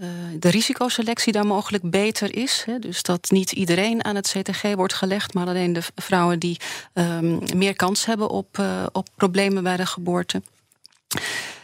uh, 0.00 0.08
de 0.38 0.48
risicoselectie 0.48 1.32
daar 1.32 1.46
mogelijk 1.46 1.90
beter 1.90 2.36
is. 2.36 2.62
Hè, 2.66 2.78
dus 2.78 3.02
dat 3.02 3.30
niet 3.30 3.52
iedereen 3.52 4.04
aan 4.04 4.14
het 4.14 4.34
CTG 4.36 4.74
wordt 4.74 4.94
gelegd, 4.94 5.34
maar 5.34 5.46
alleen 5.46 5.72
de 5.72 5.82
vrouwen 5.94 6.38
die 6.38 6.60
um, 6.94 7.38
meer 7.56 7.76
kans 7.76 8.04
hebben 8.04 8.28
op, 8.28 8.58
uh, 8.58 8.86
op 8.92 9.08
problemen 9.14 9.62
bij 9.62 9.76
de 9.76 9.86
geboorte. 9.86 10.42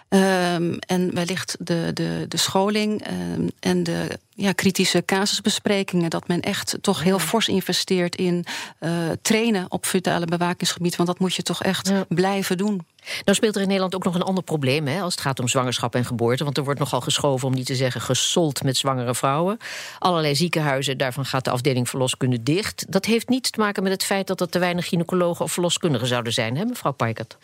Um, 0.08 0.78
en 0.78 1.14
wellicht 1.14 1.56
de, 1.58 1.90
de, 1.94 2.24
de 2.28 2.36
scholing 2.36 3.06
um, 3.10 3.50
en 3.60 3.82
de 3.82 4.18
ja, 4.34 4.52
kritische 4.52 5.04
casusbesprekingen. 5.04 6.10
Dat 6.10 6.28
men 6.28 6.40
echt 6.40 6.78
toch 6.80 7.02
heel 7.02 7.18
fors 7.18 7.48
investeert 7.48 8.16
in 8.16 8.44
uh, 8.80 8.90
trainen 9.22 9.66
op 9.68 9.86
fetale 9.86 10.26
bewakingsgebied. 10.26 10.96
Want 10.96 11.08
dat 11.08 11.18
moet 11.18 11.34
je 11.34 11.42
toch 11.42 11.62
echt 11.62 11.88
ja. 11.88 12.04
blijven 12.08 12.56
doen. 12.56 12.86
Nou 13.24 13.36
speelt 13.36 13.54
er 13.54 13.60
in 13.60 13.66
Nederland 13.66 13.94
ook 13.94 14.04
nog 14.04 14.14
een 14.14 14.22
ander 14.22 14.44
probleem 14.44 14.86
hè, 14.86 15.00
als 15.00 15.14
het 15.14 15.22
gaat 15.22 15.40
om 15.40 15.48
zwangerschap 15.48 15.94
en 15.94 16.04
geboorte. 16.04 16.44
Want 16.44 16.56
er 16.56 16.64
wordt 16.64 16.80
nogal 16.80 17.00
geschoven, 17.00 17.48
om 17.48 17.54
niet 17.54 17.66
te 17.66 17.74
zeggen 17.74 18.00
gesold 18.00 18.62
met 18.62 18.76
zwangere 18.76 19.14
vrouwen. 19.14 19.58
Allerlei 19.98 20.34
ziekenhuizen, 20.34 20.98
daarvan 20.98 21.24
gaat 21.24 21.44
de 21.44 21.50
afdeling 21.50 21.88
verloskunde 21.88 22.42
dicht. 22.42 22.84
Dat 22.88 23.04
heeft 23.04 23.28
niets 23.28 23.50
te 23.50 23.60
maken 23.60 23.82
met 23.82 23.92
het 23.92 24.04
feit 24.04 24.26
dat 24.26 24.40
er 24.40 24.48
te 24.48 24.58
weinig 24.58 24.88
gynaecologen 24.88 25.44
of 25.44 25.52
verloskundigen 25.52 26.08
zouden 26.08 26.32
zijn, 26.32 26.56
hè, 26.56 26.64
mevrouw 26.64 26.92
Paikert? 26.92 27.36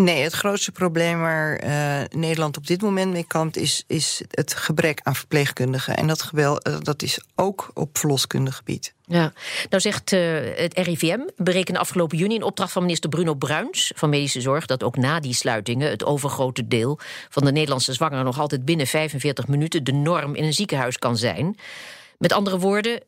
Nee, 0.00 0.22
het 0.22 0.32
grootste 0.32 0.72
probleem 0.72 1.20
waar 1.20 1.64
uh, 1.64 2.20
Nederland 2.20 2.56
op 2.56 2.66
dit 2.66 2.82
moment 2.82 3.12
mee 3.12 3.26
kampt... 3.26 3.56
is, 3.56 3.84
is 3.86 4.22
het 4.30 4.54
gebrek 4.54 5.00
aan 5.02 5.14
verpleegkundigen. 5.14 5.96
En 5.96 6.06
dat, 6.06 6.22
gewel, 6.22 6.60
uh, 6.68 6.76
dat 6.80 7.02
is 7.02 7.20
ook 7.34 7.70
op 7.74 7.98
verloskundig 7.98 8.56
gebied. 8.56 8.94
Ja, 9.04 9.32
nou 9.68 9.82
zegt 9.82 10.12
uh, 10.12 10.38
het 10.54 10.78
RIVM, 10.78 11.18
berekende 11.36 11.80
afgelopen 11.80 12.18
juni... 12.18 12.34
in 12.34 12.42
opdracht 12.42 12.72
van 12.72 12.82
minister 12.82 13.10
Bruno 13.10 13.34
Bruins 13.34 13.92
van 13.94 14.10
Medische 14.10 14.40
Zorg... 14.40 14.66
dat 14.66 14.82
ook 14.82 14.96
na 14.96 15.20
die 15.20 15.34
sluitingen 15.34 15.90
het 15.90 16.04
overgrote 16.04 16.68
deel 16.68 16.98
van 17.28 17.44
de 17.44 17.52
Nederlandse 17.52 17.92
zwangeren... 17.92 18.24
nog 18.24 18.40
altijd 18.40 18.64
binnen 18.64 18.86
45 18.86 19.48
minuten 19.48 19.84
de 19.84 19.92
norm 19.92 20.34
in 20.34 20.44
een 20.44 20.54
ziekenhuis 20.54 20.98
kan 20.98 21.16
zijn. 21.16 21.56
Met 22.18 22.32
andere 22.32 22.58
woorden, 22.58 23.02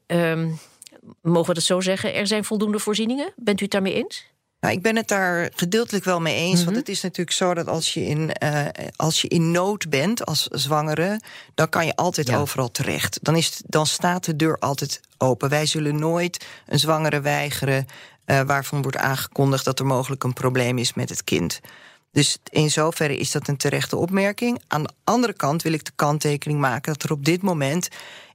mogen 1.22 1.48
we 1.48 1.54
dat 1.54 1.62
zo 1.62 1.80
zeggen... 1.80 2.14
er 2.14 2.26
zijn 2.26 2.44
voldoende 2.44 2.78
voorzieningen? 2.78 3.32
Bent 3.36 3.60
u 3.60 3.62
het 3.62 3.72
daarmee 3.72 3.94
eens? 3.94 4.30
Nou, 4.60 4.74
ik 4.74 4.82
ben 4.82 4.96
het 4.96 5.08
daar 5.08 5.50
gedeeltelijk 5.54 6.04
wel 6.04 6.20
mee 6.20 6.34
eens. 6.34 6.50
Mm 6.50 6.56
-hmm. 6.56 6.64
Want 6.64 6.76
het 6.76 6.88
is 6.88 7.02
natuurlijk 7.02 7.36
zo 7.36 7.54
dat 7.54 7.66
als 7.66 7.94
je, 7.94 8.06
in, 8.06 8.30
uh, 8.42 8.66
als 8.96 9.20
je 9.20 9.28
in 9.28 9.50
nood 9.50 9.88
bent 9.88 10.26
als 10.26 10.42
zwangere, 10.42 11.20
dan 11.54 11.68
kan 11.68 11.86
je 11.86 11.96
altijd 11.96 12.28
ja. 12.28 12.38
overal 12.38 12.70
terecht. 12.70 13.18
Dan, 13.22 13.36
is, 13.36 13.62
dan 13.66 13.86
staat 13.86 14.24
de 14.24 14.36
deur 14.36 14.58
altijd 14.58 15.00
open. 15.18 15.48
Wij 15.48 15.66
zullen 15.66 15.98
nooit 15.98 16.46
een 16.66 16.78
zwangere 16.78 17.20
weigeren 17.20 17.86
uh, 18.26 18.40
waarvan 18.40 18.82
wordt 18.82 18.96
aangekondigd 18.96 19.64
dat 19.64 19.78
er 19.78 19.86
mogelijk 19.86 20.24
een 20.24 20.32
probleem 20.32 20.78
is 20.78 20.94
met 20.94 21.08
het 21.08 21.24
kind. 21.24 21.60
Dus 22.12 22.38
in 22.50 22.70
zoverre 22.70 23.16
is 23.16 23.30
dat 23.30 23.48
een 23.48 23.56
terechte 23.56 23.96
opmerking. 23.96 24.62
Aan 24.68 24.82
de 24.82 24.92
andere 25.04 25.32
kant 25.32 25.62
wil 25.62 25.72
ik 25.72 25.84
de 25.84 25.92
kanttekening 25.94 26.60
maken 26.60 26.92
dat 26.92 27.02
er 27.02 27.12
op 27.12 27.24
dit 27.24 27.42
moment 27.42 27.88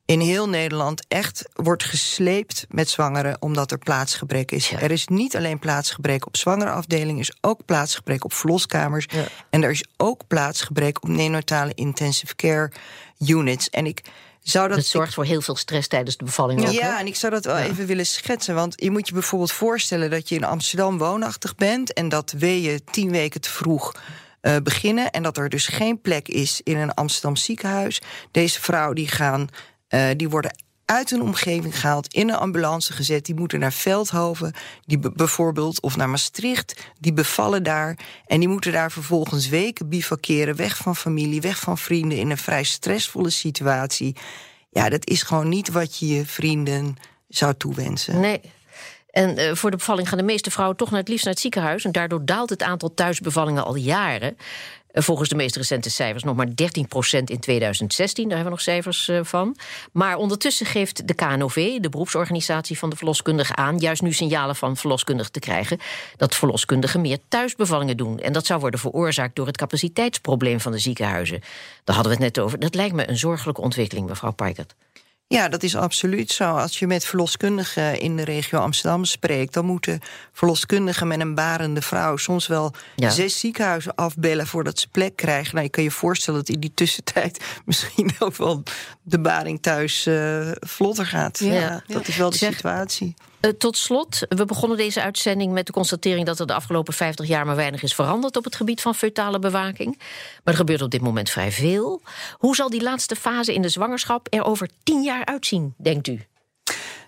in 0.05 0.19
heel 0.19 0.49
Nederland 0.49 1.05
echt 1.07 1.49
wordt 1.53 1.83
gesleept 1.83 2.65
met 2.69 2.89
zwangeren 2.89 3.41
omdat 3.41 3.71
er 3.71 3.77
plaatsgebrek 3.77 4.51
is. 4.51 4.69
Ja. 4.69 4.79
Er 4.79 4.91
is 4.91 5.07
niet 5.07 5.35
alleen 5.35 5.59
plaatsgebrek 5.59 6.25
op 6.25 6.37
zwangerenafdelingen, 6.37 7.15
er 7.15 7.29
is 7.29 7.37
ook 7.41 7.65
plaatsgebrek 7.65 8.23
op 8.23 8.33
verloskamers. 8.33 9.05
Ja. 9.09 9.25
En 9.49 9.63
er 9.63 9.69
is 9.69 9.83
ook 9.97 10.27
plaatsgebrek 10.27 11.03
op 11.03 11.09
neonatale 11.09 11.71
intensive 11.73 12.35
care 12.35 12.71
units. 13.19 13.69
En 13.69 13.85
ik 13.85 14.01
zou 14.41 14.67
dat. 14.67 14.77
Het 14.77 14.85
zorgt 14.85 15.13
voor 15.13 15.25
heel 15.25 15.41
veel 15.41 15.55
stress 15.55 15.87
tijdens 15.87 16.17
de 16.17 16.25
bevalling. 16.25 16.61
Ja, 16.61 16.67
ook, 16.67 16.73
ja 16.73 16.99
en 16.99 17.07
ik 17.07 17.15
zou 17.15 17.33
dat 17.33 17.45
wel 17.45 17.57
even 17.57 17.85
willen 17.85 18.05
schetsen. 18.05 18.55
Want 18.55 18.73
je 18.81 18.91
moet 18.91 19.07
je 19.07 19.13
bijvoorbeeld 19.13 19.51
voorstellen 19.51 20.09
dat 20.09 20.29
je 20.29 20.35
in 20.35 20.43
Amsterdam 20.43 20.97
woonachtig 20.97 21.55
bent 21.55 21.93
en 21.93 22.09
dat 22.09 22.31
weeën 22.37 22.81
tien 22.91 23.11
weken 23.11 23.41
te 23.41 23.49
vroeg. 23.49 23.95
Uh, 24.41 24.55
beginnen 24.63 25.11
en 25.11 25.23
dat 25.23 25.37
er 25.37 25.49
dus 25.49 25.67
geen 25.67 26.01
plek 26.01 26.27
is 26.27 26.61
in 26.63 26.77
een 26.77 26.93
Amsterdam 26.93 27.35
ziekenhuis. 27.35 28.01
Deze 28.31 28.61
vrouw 28.61 28.93
die 28.93 29.07
gaan 29.07 29.49
uh, 29.95 30.07
die 30.15 30.29
worden 30.29 30.55
uit 30.85 31.09
hun 31.09 31.21
omgeving 31.21 31.79
gehaald, 31.79 32.13
in 32.13 32.29
een 32.29 32.35
ambulance 32.35 32.93
gezet. 32.93 33.25
Die 33.25 33.35
moeten 33.35 33.59
naar 33.59 33.73
Veldhoven, 33.73 34.53
die 34.85 34.99
bijvoorbeeld, 34.99 35.81
of 35.81 35.95
naar 35.95 36.09
Maastricht. 36.09 36.91
Die 36.99 37.13
bevallen 37.13 37.63
daar. 37.63 37.97
En 38.25 38.39
die 38.39 38.49
moeten 38.49 38.71
daar 38.71 38.91
vervolgens 38.91 39.49
weken 39.49 39.89
bivakeren, 39.89 40.55
weg 40.55 40.77
van 40.77 40.95
familie, 40.95 41.41
weg 41.41 41.59
van 41.59 41.77
vrienden, 41.77 42.17
in 42.17 42.29
een 42.29 42.37
vrij 42.37 42.63
stressvolle 42.63 43.29
situatie. 43.29 44.15
Ja, 44.69 44.89
dat 44.89 45.07
is 45.09 45.21
gewoon 45.21 45.49
niet 45.49 45.69
wat 45.69 45.97
je 45.97 46.07
je 46.07 46.25
vrienden 46.25 46.95
zou 47.27 47.53
toewensen. 47.57 48.19
Nee. 48.19 48.41
En 49.11 49.39
uh, 49.39 49.53
voor 49.53 49.71
de 49.71 49.77
bevalling 49.77 50.09
gaan 50.09 50.17
de 50.17 50.23
meeste 50.23 50.51
vrouwen 50.51 50.77
toch 50.77 50.89
naar 50.89 50.99
het 50.99 51.09
liefst 51.09 51.25
naar 51.25 51.33
het 51.33 51.41
ziekenhuis. 51.41 51.85
En 51.85 51.91
daardoor 51.91 52.25
daalt 52.25 52.49
het 52.49 52.63
aantal 52.63 52.93
thuisbevallingen 52.93 53.65
al 53.65 53.75
jaren. 53.75 54.37
Volgens 54.97 55.29
de 55.29 55.35
meest 55.35 55.55
recente 55.55 55.89
cijfers 55.89 56.23
nog 56.23 56.35
maar 56.35 56.47
13% 56.47 56.51
in 57.25 57.39
2016. 57.39 58.27
Daar 58.27 58.37
hebben 58.37 58.43
we 58.43 58.49
nog 58.49 58.61
cijfers 58.61 59.07
uh, 59.07 59.19
van. 59.23 59.55
Maar 59.91 60.17
ondertussen 60.17 60.65
geeft 60.65 61.07
de 61.07 61.13
KNOV, 61.13 61.79
de 61.79 61.89
beroepsorganisatie 61.89 62.77
van 62.77 62.89
de 62.89 62.95
verloskundigen, 62.95 63.57
aan... 63.57 63.77
juist 63.77 64.01
nu 64.01 64.13
signalen 64.13 64.55
van 64.55 64.77
verloskundigen 64.77 65.31
te 65.31 65.39
krijgen... 65.39 65.79
dat 66.17 66.35
verloskundigen 66.35 67.01
meer 67.01 67.17
thuisbevallingen 67.27 67.97
doen. 67.97 68.19
En 68.19 68.33
dat 68.33 68.45
zou 68.45 68.59
worden 68.59 68.79
veroorzaakt 68.79 69.35
door 69.35 69.47
het 69.47 69.57
capaciteitsprobleem 69.57 70.59
van 70.59 70.71
de 70.71 70.79
ziekenhuizen. 70.79 71.39
Daar 71.83 71.95
hadden 71.95 72.17
we 72.17 72.23
het 72.23 72.35
net 72.35 72.43
over. 72.43 72.59
Dat 72.59 72.75
lijkt 72.75 72.95
me 72.95 73.09
een 73.09 73.17
zorgelijke 73.17 73.61
ontwikkeling, 73.61 74.07
mevrouw 74.07 74.31
Paikert. 74.31 74.75
Ja, 75.27 75.49
dat 75.49 75.63
is 75.63 75.75
absoluut 75.75 76.31
zo. 76.31 76.43
Als 76.43 76.79
je 76.79 76.87
met 76.87 77.05
verloskundigen 77.05 77.99
in 77.99 78.15
de 78.15 78.23
regio 78.23 78.59
Amsterdam 78.59 79.05
spreekt, 79.05 79.53
dan 79.53 79.65
moeten 79.65 79.99
verloskundigen 80.31 81.07
met 81.07 81.19
een 81.19 81.35
barende 81.35 81.81
vrouw 81.81 82.17
soms 82.17 82.47
wel 82.47 82.73
ja. 82.95 83.09
zes 83.09 83.39
ziekenhuizen 83.39 83.95
afbellen 83.95 84.47
voordat 84.47 84.79
ze 84.79 84.87
plek 84.87 85.15
krijgen. 85.15 85.53
Nou, 85.53 85.65
je 85.65 85.71
kan 85.71 85.83
je 85.83 85.91
voorstellen 85.91 86.39
dat 86.39 86.49
in 86.49 86.59
die 86.59 86.71
tussentijd 86.73 87.43
misschien 87.65 88.11
ook 88.19 88.35
wel 88.35 88.63
de 89.03 89.19
baring 89.19 89.61
thuis 89.61 90.05
uh, 90.07 90.51
vlotter 90.59 91.05
gaat. 91.05 91.39
Ja, 91.39 91.53
ja 91.53 91.83
dat 91.87 92.07
is 92.07 92.17
wel 92.17 92.29
de 92.29 92.37
zeg, 92.37 92.53
situatie. 92.53 93.13
Uh, 93.45 93.51
tot 93.51 93.77
slot, 93.77 94.19
we 94.29 94.45
begonnen 94.45 94.77
deze 94.77 95.01
uitzending 95.01 95.53
met 95.53 95.65
de 95.65 95.71
constatering 95.71 96.25
dat 96.25 96.39
er 96.39 96.47
de 96.47 96.53
afgelopen 96.53 96.93
50 96.93 97.27
jaar 97.27 97.45
maar 97.45 97.55
weinig 97.55 97.83
is 97.83 97.95
veranderd 97.95 98.37
op 98.37 98.43
het 98.43 98.55
gebied 98.55 98.81
van 98.81 98.95
fetale 98.95 99.39
bewaking. 99.39 99.97
Maar 100.43 100.53
er 100.53 100.55
gebeurt 100.55 100.81
op 100.81 100.91
dit 100.91 101.01
moment 101.01 101.29
vrij 101.29 101.51
veel. 101.51 102.01
Hoe 102.37 102.55
zal 102.55 102.69
die 102.69 102.81
laatste 102.81 103.15
fase 103.15 103.53
in 103.53 103.61
de 103.61 103.69
zwangerschap 103.69 104.27
er 104.29 104.43
over 104.43 104.69
tien 104.83 105.03
jaar 105.03 105.25
uitzien, 105.25 105.73
denkt 105.77 106.07
u? 106.07 106.25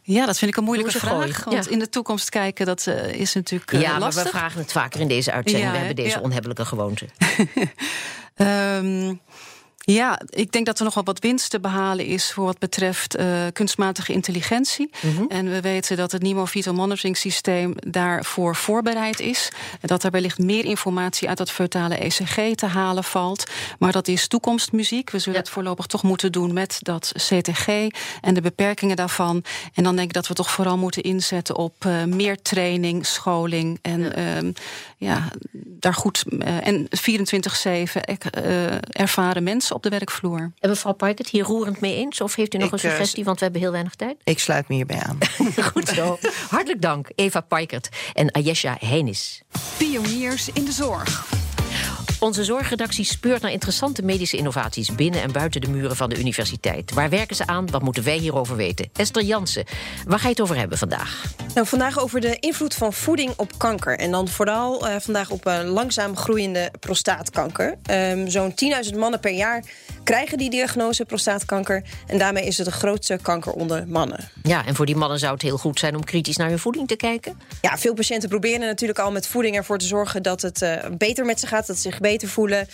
Ja, 0.02 0.26
dat 0.26 0.38
vind 0.38 0.52
ik 0.52 0.58
een 0.58 0.64
moeilijke 0.64 1.00
vraag. 1.00 1.44
Want 1.44 1.66
ja. 1.66 1.72
in 1.72 1.80
de 1.80 1.90
toekomst 1.90 2.30
kijken, 2.30 2.66
dat 2.66 2.86
uh, 2.86 3.14
is 3.14 3.34
natuurlijk 3.34 3.72
uh, 3.72 3.82
ja, 3.82 4.00
lastig. 4.00 4.24
maar 4.24 4.32
we 4.32 4.38
vragen 4.38 4.60
het 4.60 4.72
vaker 4.72 5.00
in 5.00 5.08
deze 5.08 5.32
uitzending. 5.32 5.66
Ja, 5.66 5.72
we 5.72 5.86
hebben 5.86 6.04
deze 6.04 6.22
onhebbelijke 6.22 6.66
gewoonte. 6.66 7.08
um, 8.36 9.20
Ja, 9.92 10.20
ik 10.30 10.52
denk 10.52 10.66
dat 10.66 10.78
er 10.78 10.84
nog 10.84 10.94
wel 10.94 11.04
wat 11.04 11.20
winst 11.20 11.50
te 11.50 11.60
behalen 11.60 12.06
is 12.06 12.32
voor 12.32 12.46
wat 12.46 12.60
betreft 12.60 13.18
uh, 13.20 13.26
kunstmatige 13.54 14.14
intelligentie. 14.14 14.90
Mhm. 15.02 15.24
En 15.28 15.50
we 15.50 15.62
weten 15.62 15.98
dat 15.98 16.12
het 16.12 16.22
NIMO 16.22 16.46
Vital 16.46 16.74
Monitoring 16.74 17.18
Systeem 17.18 17.74
daarvoor 17.88 18.56
voorbereid 18.56 19.20
is. 19.20 19.52
En 19.82 19.88
dat 19.88 20.04
er 20.04 20.12
wellicht 20.12 20.38
meer 20.38 20.66
informatie 20.66 21.28
uit 21.30 21.38
dat 21.38 21.52
feutale 21.52 21.96
ECG 21.98 22.56
te 22.56 22.66
halen 22.66 23.04
valt. 23.04 23.44
Maar 23.80 23.92
dat 23.92 24.08
is 24.08 24.28
toekomstmuziek. 24.28 25.10
We 25.10 25.20
zullen 25.20 25.34
Ja. 25.40 25.40
het 25.46 25.50
voorlopig 25.54 25.86
toch 25.86 26.04
moeten 26.04 26.32
doen 26.32 26.54
met 26.54 26.78
dat 26.82 27.12
CTG 27.16 27.68
en 28.22 28.34
de 28.34 28.42
beperkingen 28.42 28.96
daarvan. 28.96 29.44
En 29.74 29.84
dan 29.84 29.96
denk 29.96 30.08
ik 30.08 30.14
dat 30.14 30.28
we 30.28 30.34
toch 30.34 30.52
vooral 30.52 30.78
moeten 30.78 31.04
inzetten 31.04 31.56
op 31.56 31.86
eh, 31.86 32.04
meer 32.04 32.42
training, 32.42 33.06
scholing 33.06 33.80
en 33.82 34.16
ehm, 34.16 34.52
ja, 34.98 35.28
daar 35.80 35.94
goed 35.94 36.24
eh, 36.40 36.68
en 36.68 36.88
24/7 36.90 38.02
ek- 38.02 38.26
eh, 38.26 38.66
ervaren 39.02 39.44
mensen 39.44 39.76
op 39.78 39.84
de 39.84 39.90
werkvloer. 39.90 40.52
En 40.60 40.70
mevrouw 40.70 40.94
Parkert 40.94 41.30
hier 41.30 41.44
roerend 41.44 41.80
mee 41.80 41.96
eens? 41.96 42.22
Of 42.22 42.36
heeft 42.36 42.54
u 42.54 42.58
nog 42.58 42.68
Ik, 42.68 42.74
een 42.74 42.80
eh, 42.80 42.90
suggestie? 42.90 43.24
Want 43.24 43.38
we 43.38 43.44
hebben 43.44 43.62
heel 43.62 43.72
weinig 43.72 43.96
tijd. 43.96 44.16
Ik 44.24 44.40
sluit 44.40 44.68
me 44.68 44.76
hierbij 44.76 45.00
aan. 45.00 45.18
Goed 45.74 45.88
zo. 45.88 46.18
Hartelijk 46.50 46.82
dank, 46.82 47.10
Eva 47.16 47.42
Parkert 47.42 47.90
en 48.14 48.32
Ayesha 48.32 48.78
Heinis. 48.80 49.42
Pioniers 49.78 50.50
in 50.50 50.66
de 50.66 50.72
zorg. 50.72 51.47
Onze 52.20 52.44
zorgredactie 52.44 53.06
speurt 53.06 53.42
naar 53.42 53.52
interessante 53.52 54.02
medische 54.04 54.38
innovaties 54.38 54.96
binnen 54.96 55.22
en 55.22 55.32
buiten 55.32 55.62
de 55.62 55.70
muren 55.70 55.96
van 55.96 56.10
de 56.10 56.20
universiteit. 56.20 56.94
Waar 56.94 57.10
werken 57.10 57.36
ze 57.36 57.48
aan? 57.48 57.72
Wat 57.72 57.82
moeten 57.82 58.04
wij 58.04 58.18
hierover 58.18 58.56
weten? 58.56 58.90
Esther 58.94 59.24
Jansen, 59.24 59.66
waar 60.06 60.20
ga 60.20 60.24
je 60.24 60.30
het 60.30 60.42
over 60.42 60.56
hebben 60.56 60.78
vandaag? 60.78 61.24
Nou, 61.54 61.68
vandaag 61.68 62.00
over 62.00 62.22
de 62.22 62.40
invloed 62.40 62.74
van 62.74 62.94
voeding 62.94 63.34
op 63.36 63.58
kanker. 63.58 64.00
En 64.00 64.12
dan 64.12 64.28
vooral 64.28 64.88
eh, 64.88 64.96
vandaag 65.00 65.30
op 65.30 65.46
eh, 65.46 65.60
langzaam 65.64 66.16
groeiende 66.18 66.72
prostaatkanker. 66.80 67.78
Ehm, 67.84 68.28
Zo'n 68.28 68.54
10.000 68.92 68.98
mannen 68.98 69.20
per 69.20 69.34
jaar 69.34 69.64
krijgen 70.08 70.38
die 70.38 70.50
diagnose 70.50 71.06
prostaatkanker. 71.06 71.84
En 72.08 72.18
daarmee 72.18 72.46
is 72.46 72.58
het 72.58 72.66
de 72.66 72.72
grootste 72.72 73.20
kanker 73.22 73.52
onder 73.52 73.88
mannen. 73.88 74.30
Ja, 74.44 74.66
en 74.66 74.76
voor 74.76 74.86
die 74.86 74.96
mannen 74.96 75.20
zou 75.20 75.34
het 75.34 75.42
heel 75.42 75.58
goed 75.58 75.80
zijn 75.80 75.96
om 75.96 76.04
kritisch 76.04 76.38
naar 76.38 76.50
hun 76.50 76.60
voeding 76.60 76.88
te 76.88 76.96
kijken. 76.96 77.40
Ja, 77.62 77.78
veel 77.78 77.94
patiënten 77.94 78.30
proberen 78.30 78.60
natuurlijk 78.60 79.00
al 79.00 79.12
met 79.12 79.28
voeding 79.28 79.56
ervoor 79.56 79.78
te 79.78 79.86
zorgen 79.86 80.24
dat 80.24 80.42
het 80.42 80.62
eh, 80.62 80.72
beter 80.98 81.26
met 81.26 81.40
ze 81.40 81.48
gaat, 81.48 81.68
dat 81.68 81.76
ze 81.76 81.82
zich 81.82 82.00
beter 82.00 82.28
voelen. 82.28 82.68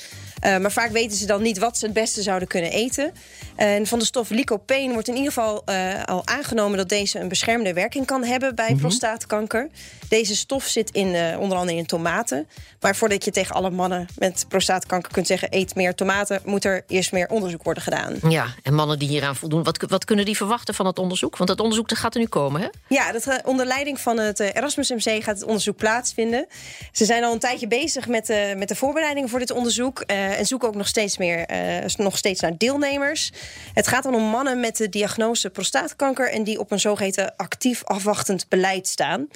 Eh, 0.43 0.57
maar 0.57 0.71
vaak 0.71 0.91
weten 0.91 1.17
ze 1.17 1.25
dan 1.25 1.41
niet 1.41 1.57
wat 1.57 1.77
ze 1.77 1.85
het 1.85 1.93
beste 1.93 2.21
zouden 2.21 2.47
kunnen 2.47 2.71
eten. 2.71 3.11
En 3.55 3.87
van 3.87 3.99
de 3.99 4.05
stof 4.05 4.29
lycopene 4.29 4.93
wordt 4.93 5.07
in 5.07 5.15
ieder 5.15 5.31
geval 5.31 5.61
eh, 5.65 6.03
al 6.03 6.21
aangenomen 6.25 6.77
dat 6.77 6.89
deze 6.89 7.19
een 7.19 7.27
beschermende 7.27 7.73
werking 7.73 8.05
kan 8.05 8.23
hebben 8.23 8.55
bij 8.55 8.75
prostaatkanker. 8.75 9.69
Deze 10.09 10.35
stof 10.35 10.63
zit 10.63 10.89
in, 10.89 11.15
eh, 11.15 11.39
onder 11.39 11.57
andere 11.57 11.77
in 11.77 11.85
tomaten. 11.85 12.47
Maar 12.79 12.95
voordat 12.95 13.25
je 13.25 13.31
tegen 13.31 13.55
alle 13.55 13.69
mannen 13.69 14.07
met 14.17 14.45
prostaatkanker 14.47 15.11
kunt 15.11 15.27
zeggen: 15.27 15.47
eet 15.51 15.75
meer 15.75 15.95
tomaten, 15.95 16.41
moet 16.45 16.65
er 16.65 16.83
eerst 16.87 17.11
meer 17.11 17.29
onderzoek 17.29 17.63
worden 17.63 17.83
gedaan. 17.83 18.15
Ja, 18.29 18.47
en 18.63 18.73
mannen 18.73 18.99
die 18.99 19.07
hieraan 19.07 19.35
voldoen, 19.35 19.63
wat, 19.63 19.85
wat 19.87 20.05
kunnen 20.05 20.25
die 20.25 20.37
verwachten 20.37 20.73
van 20.73 20.85
het 20.85 20.99
onderzoek? 20.99 21.37
Want 21.37 21.49
het 21.49 21.59
onderzoek 21.59 21.89
dat 21.89 21.97
gaat 21.97 22.13
er 22.13 22.19
nu 22.19 22.27
komen, 22.27 22.61
hè? 22.61 22.67
Ja, 22.87 23.11
dat, 23.11 23.41
onder 23.45 23.65
leiding 23.65 23.99
van 23.99 24.19
het 24.19 24.39
Erasmus 24.39 24.89
MC 24.89 25.23
gaat 25.23 25.35
het 25.35 25.43
onderzoek 25.43 25.77
plaatsvinden. 25.77 26.47
Ze 26.91 27.05
zijn 27.05 27.23
al 27.23 27.33
een 27.33 27.39
tijdje 27.39 27.67
bezig 27.67 28.07
met, 28.07 28.25
de 28.25 28.53
met 28.57 28.67
de 28.67 28.75
voorbereidingen 28.75 29.29
voor 29.29 29.39
dit 29.39 29.51
onderzoek. 29.51 30.01
eh, 30.01 30.32
en 30.37 30.45
zoeken 30.45 30.67
ook 30.67 30.75
nog 30.75 30.87
steeds, 30.87 31.17
meer, 31.17 31.45
eh, 31.45 31.95
nog 31.95 32.17
steeds 32.17 32.41
naar 32.41 32.57
deelnemers. 32.57 33.31
Het 33.73 33.87
gaat 33.87 34.03
dan 34.03 34.15
om 34.15 34.23
mannen 34.23 34.59
met 34.59 34.77
de 34.77 34.89
diagnose 34.89 35.49
prostaatkanker. 35.49 36.31
en 36.31 36.43
die 36.43 36.59
op 36.59 36.71
een 36.71 36.79
zogeheten 36.79 37.33
actief 37.37 37.83
afwachtend 37.83 38.45
beleid 38.49 38.87
staan. 38.87 39.27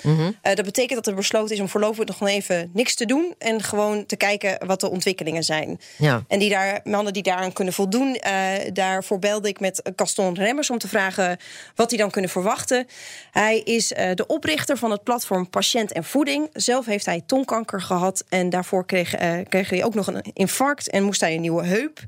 Eh, 0.41 0.55
dat 0.55 0.65
betekent 0.65 0.95
dat 0.95 1.07
er 1.07 1.15
besloten 1.15 1.55
is 1.55 1.61
om 1.61 1.69
voorlopig 1.69 2.19
nog 2.19 2.29
even 2.29 2.69
niks 2.73 2.95
te 2.95 3.05
doen. 3.05 3.35
en 3.37 3.63
gewoon 3.63 4.05
te 4.05 4.15
kijken 4.15 4.67
wat 4.67 4.79
de 4.79 4.89
ontwikkelingen 4.89 5.43
zijn. 5.43 5.79
Ja. 5.97 6.23
En 6.27 6.39
die 6.39 6.49
daar, 6.49 6.79
mannen 6.83 7.13
die 7.13 7.23
daaraan 7.23 7.53
kunnen 7.53 7.73
voldoen, 7.73 8.15
eh, 8.15 8.33
daarvoor 8.73 9.19
belde 9.19 9.47
ik 9.47 9.59
met 9.59 9.81
Gaston 9.95 10.35
Remmers 10.35 10.69
om 10.69 10.77
te 10.77 10.87
vragen 10.87 11.37
wat 11.75 11.89
hij 11.89 11.99
dan 11.99 12.09
kunnen 12.09 12.31
verwachten. 12.31 12.87
Hij 13.31 13.59
is 13.59 13.93
eh, 13.93 14.13
de 14.13 14.25
oprichter 14.27 14.77
van 14.77 14.91
het 14.91 15.03
platform 15.03 15.49
Patiënt 15.49 15.91
en 15.91 16.03
Voeding. 16.03 16.49
Zelf 16.53 16.85
heeft 16.85 17.05
hij 17.05 17.21
tongkanker 17.25 17.81
gehad 17.81 18.23
en 18.29 18.49
daarvoor 18.49 18.85
kreeg, 18.85 19.15
eh, 19.15 19.33
kreeg 19.49 19.69
hij 19.69 19.83
ook 19.83 19.95
nog 19.95 20.07
een 20.07 20.23
infarct 20.33 20.86
en 20.89 21.03
moest 21.03 21.21
hij 21.21 21.35
een 21.35 21.41
nieuwe 21.41 21.65
heup. 21.65 21.99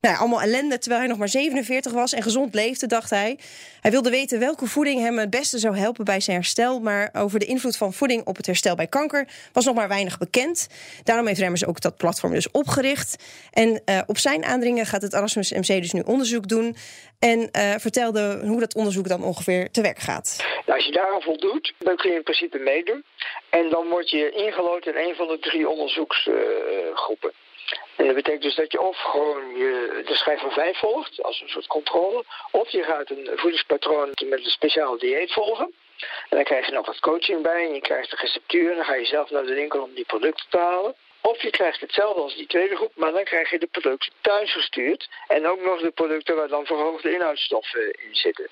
Nou, 0.00 0.18
allemaal 0.18 0.40
ellende 0.40 0.78
terwijl 0.78 1.00
hij 1.00 1.10
nog 1.10 1.18
maar 1.18 1.28
47 1.28 1.92
was 1.92 2.12
en 2.12 2.22
gezond 2.22 2.54
leefde, 2.54 2.86
dacht 2.86 3.10
hij. 3.10 3.38
Hij 3.80 3.90
wilde 3.90 4.10
weten 4.10 4.38
welke 4.38 4.66
voeding 4.66 5.00
hem 5.00 5.18
het 5.18 5.30
beste 5.30 5.58
zou 5.58 5.76
helpen 5.76 6.04
bij 6.04 6.20
zijn 6.20 6.36
herstel. 6.36 6.80
Maar 6.80 7.10
over 7.12 7.38
de 7.38 7.46
invloed 7.46 7.76
van 7.76 7.92
voeding 7.92 8.26
op 8.26 8.36
het 8.36 8.46
herstel 8.46 8.74
bij 8.74 8.86
kanker 8.86 9.28
was 9.52 9.64
nog 9.64 9.74
maar 9.74 9.88
weinig 9.88 10.18
bekend. 10.18 10.68
Daarom 11.04 11.26
heeft 11.26 11.40
Remmers 11.40 11.66
ook 11.66 11.80
dat 11.80 11.96
platform 11.96 12.32
dus 12.32 12.50
opgericht. 12.50 13.24
En 13.52 13.82
eh, 13.84 14.00
op 14.06 14.18
zijn 14.18 14.44
aandringen 14.44 14.86
gaat 14.86 15.02
het 15.02 15.12
Erasmus 15.12 15.52
MC 15.52 15.66
dus 15.66 15.92
nu 15.92 16.02
onderzoek 16.06 16.48
doen. 16.48 16.76
En 17.18 17.50
eh, 17.50 17.74
vertelde 17.78 18.40
hoe 18.46 18.60
dat 18.60 18.74
onderzoek 18.74 19.08
dan 19.08 19.24
ongeveer 19.24 19.70
te 19.70 19.82
werk 19.82 19.98
gaat. 19.98 20.36
Nou, 20.66 20.78
als 20.78 20.86
je 20.86 20.92
daaraan 20.92 21.22
voldoet, 21.22 21.74
dan 21.78 21.96
kun 21.96 22.10
je 22.10 22.16
in 22.16 22.22
principe 22.22 22.58
meedoen. 22.58 23.04
En 23.50 23.70
dan 23.70 23.88
word 23.88 24.10
je 24.10 24.30
ingelood 24.30 24.86
in 24.86 24.96
een 24.96 25.14
van 25.14 25.26
de 25.26 25.38
drie 25.38 25.68
onderzoeksgroepen. 25.68 27.32
En 27.96 28.06
dat 28.06 28.14
betekent 28.14 28.42
dus 28.42 28.54
dat 28.54 28.72
je 28.72 28.80
of 28.80 28.98
gewoon 28.98 29.56
je, 29.56 30.02
de 30.06 30.14
schijf 30.14 30.40
van 30.40 30.50
vijf 30.50 30.78
volgt, 30.78 31.22
als 31.22 31.40
een 31.40 31.48
soort 31.48 31.66
controle. 31.66 32.24
Of 32.50 32.68
je 32.70 32.82
gaat 32.82 33.10
een 33.10 33.30
voedingspatroon 33.34 34.08
met 34.08 34.44
een 34.44 34.50
speciaal 34.50 34.98
dieet 34.98 35.32
volgen. 35.32 35.74
En 36.28 36.36
dan 36.36 36.44
krijg 36.44 36.66
je 36.66 36.72
nog 36.72 36.86
wat 36.86 37.00
coaching 37.00 37.42
bij 37.42 37.66
en 37.66 37.74
je 37.74 37.80
krijgt 37.80 38.10
de 38.10 38.16
receptuur. 38.16 38.70
En 38.70 38.76
dan 38.76 38.84
ga 38.84 38.94
je 38.94 39.04
zelf 39.04 39.30
naar 39.30 39.46
de 39.46 39.54
winkel 39.54 39.82
om 39.82 39.94
die 39.94 40.04
producten 40.04 40.46
te 40.50 40.58
halen. 40.58 40.94
Of 41.20 41.42
je 41.42 41.50
krijgt 41.50 41.80
hetzelfde 41.80 42.20
als 42.20 42.36
die 42.36 42.46
tweede 42.46 42.76
groep, 42.76 42.92
maar 42.94 43.12
dan 43.12 43.24
krijg 43.24 43.50
je 43.50 43.58
de 43.58 43.66
producten 43.66 44.12
thuis 44.20 44.52
gestuurd. 44.52 45.08
En 45.28 45.46
ook 45.46 45.60
nog 45.60 45.80
de 45.80 45.90
producten 45.90 46.36
waar 46.36 46.48
dan 46.48 46.64
verhoogde 46.64 47.12
inhoudstoffen 47.12 47.80
in 47.80 48.14
zitten. 48.14 48.48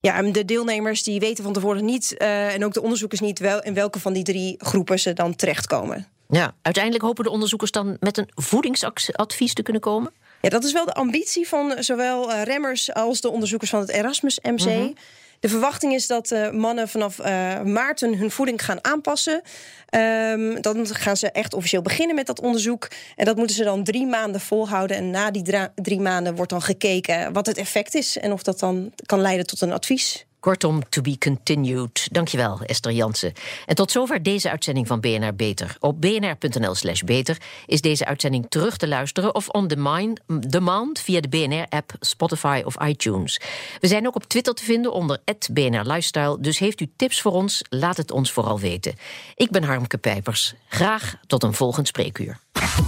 Ja, 0.00 0.14
en 0.14 0.32
de 0.32 0.44
deelnemers 0.44 1.02
die 1.02 1.20
weten 1.20 1.44
van 1.44 1.52
tevoren 1.52 1.84
niet, 1.84 2.16
eh, 2.16 2.54
en 2.54 2.64
ook 2.64 2.72
de 2.72 2.82
onderzoekers 2.82 3.20
niet, 3.20 3.38
wel 3.38 3.62
in 3.62 3.74
welke 3.74 3.98
van 3.98 4.12
die 4.12 4.24
drie 4.24 4.54
groepen 4.58 4.98
ze 4.98 5.12
dan 5.12 5.36
terechtkomen. 5.36 6.17
Ja, 6.28 6.54
uiteindelijk 6.62 7.04
hopen 7.04 7.24
de 7.24 7.30
onderzoekers 7.30 7.70
dan 7.70 7.96
met 8.00 8.18
een 8.18 8.28
voedingsadvies 8.34 9.54
te 9.54 9.62
kunnen 9.62 9.82
komen. 9.82 10.12
Ja, 10.40 10.48
dat 10.48 10.64
is 10.64 10.72
wel 10.72 10.84
de 10.84 10.94
ambitie 10.94 11.48
van 11.48 11.74
zowel 11.78 12.32
eh, 12.32 12.42
Remmers 12.42 12.92
als 12.94 13.20
de 13.20 13.30
onderzoekers 13.30 13.70
van 13.70 13.80
het 13.80 13.88
Erasmus 13.88 14.40
MC. 14.40 14.96
De 15.40 15.48
verwachting 15.48 15.92
is 15.92 16.06
dat 16.06 16.30
eh, 16.30 16.50
mannen 16.50 16.88
vanaf 16.88 17.18
eh, 17.18 17.62
maart 17.62 18.00
hun 18.00 18.30
voeding 18.30 18.64
gaan 18.64 18.84
aanpassen. 18.84 19.42
Ehm, 19.88 20.60
dan 20.60 20.86
gaan 20.86 21.16
ze 21.16 21.30
echt 21.30 21.54
officieel 21.54 21.82
beginnen 21.82 22.16
met 22.16 22.26
dat 22.26 22.40
onderzoek. 22.40 22.88
En 23.16 23.24
dat 23.24 23.36
moeten 23.36 23.56
ze 23.56 23.64
dan 23.64 23.84
drie 23.84 24.06
maanden 24.06 24.40
volhouden. 24.40 24.96
En 24.96 25.10
na 25.10 25.30
die 25.30 25.68
drie 25.74 26.00
maanden 26.00 26.34
wordt 26.34 26.50
dan 26.50 26.62
gekeken 26.62 27.32
wat 27.32 27.46
het 27.46 27.56
effect 27.56 27.94
is 27.94 28.18
en 28.18 28.32
of 28.32 28.42
dat 28.42 28.58
dan 28.58 28.92
kan 29.06 29.20
leiden 29.20 29.46
tot 29.46 29.60
een 29.60 29.72
advies. 29.72 30.26
Kortom, 30.40 30.88
to 30.88 31.02
be 31.02 31.18
continued. 31.18 32.08
Dankjewel, 32.12 32.60
Esther 32.60 32.92
Jansen. 32.92 33.32
En 33.66 33.74
tot 33.74 33.90
zover 33.90 34.22
deze 34.22 34.50
uitzending 34.50 34.86
van 34.86 35.00
BNR 35.00 35.34
Beter. 35.34 35.76
Op 35.80 36.00
bnr.nl 36.00 36.74
slash 36.74 37.00
beter 37.00 37.36
is 37.66 37.80
deze 37.80 38.04
uitzending 38.04 38.46
terug 38.48 38.76
te 38.76 38.88
luisteren... 38.88 39.34
of 39.34 39.48
on 39.48 39.68
demand, 39.68 40.20
demand 40.48 41.00
via 41.00 41.20
de 41.20 41.28
BNR-app, 41.28 41.92
Spotify 42.00 42.62
of 42.64 42.76
iTunes. 42.84 43.40
We 43.80 43.86
zijn 43.86 44.06
ook 44.06 44.14
op 44.14 44.24
Twitter 44.24 44.54
te 44.54 44.64
vinden 44.64 44.92
onder 44.92 45.20
BNR 45.52 45.82
Lifestyle... 45.86 46.40
dus 46.40 46.58
heeft 46.58 46.80
u 46.80 46.90
tips 46.96 47.20
voor 47.20 47.32
ons, 47.32 47.62
laat 47.68 47.96
het 47.96 48.10
ons 48.10 48.32
vooral 48.32 48.58
weten. 48.58 48.94
Ik 49.34 49.50
ben 49.50 49.64
Harmke 49.64 49.98
Pijpers. 49.98 50.54
Graag 50.68 51.14
tot 51.26 51.42
een 51.42 51.54
volgend 51.54 51.86
spreekuur. 51.86 52.38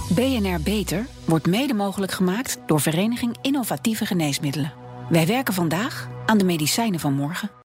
BNR 0.09 0.61
Beter 0.61 1.05
wordt 1.25 1.47
mede 1.47 1.73
mogelijk 1.73 2.11
gemaakt 2.11 2.57
door 2.65 2.81
Vereniging 2.81 3.37
Innovatieve 3.41 4.05
Geneesmiddelen. 4.05 4.90
Wij 5.11 5.27
werken 5.27 5.53
vandaag 5.53 6.09
aan 6.25 6.37
de 6.37 6.43
medicijnen 6.43 6.99
van 6.99 7.13
morgen. 7.13 7.51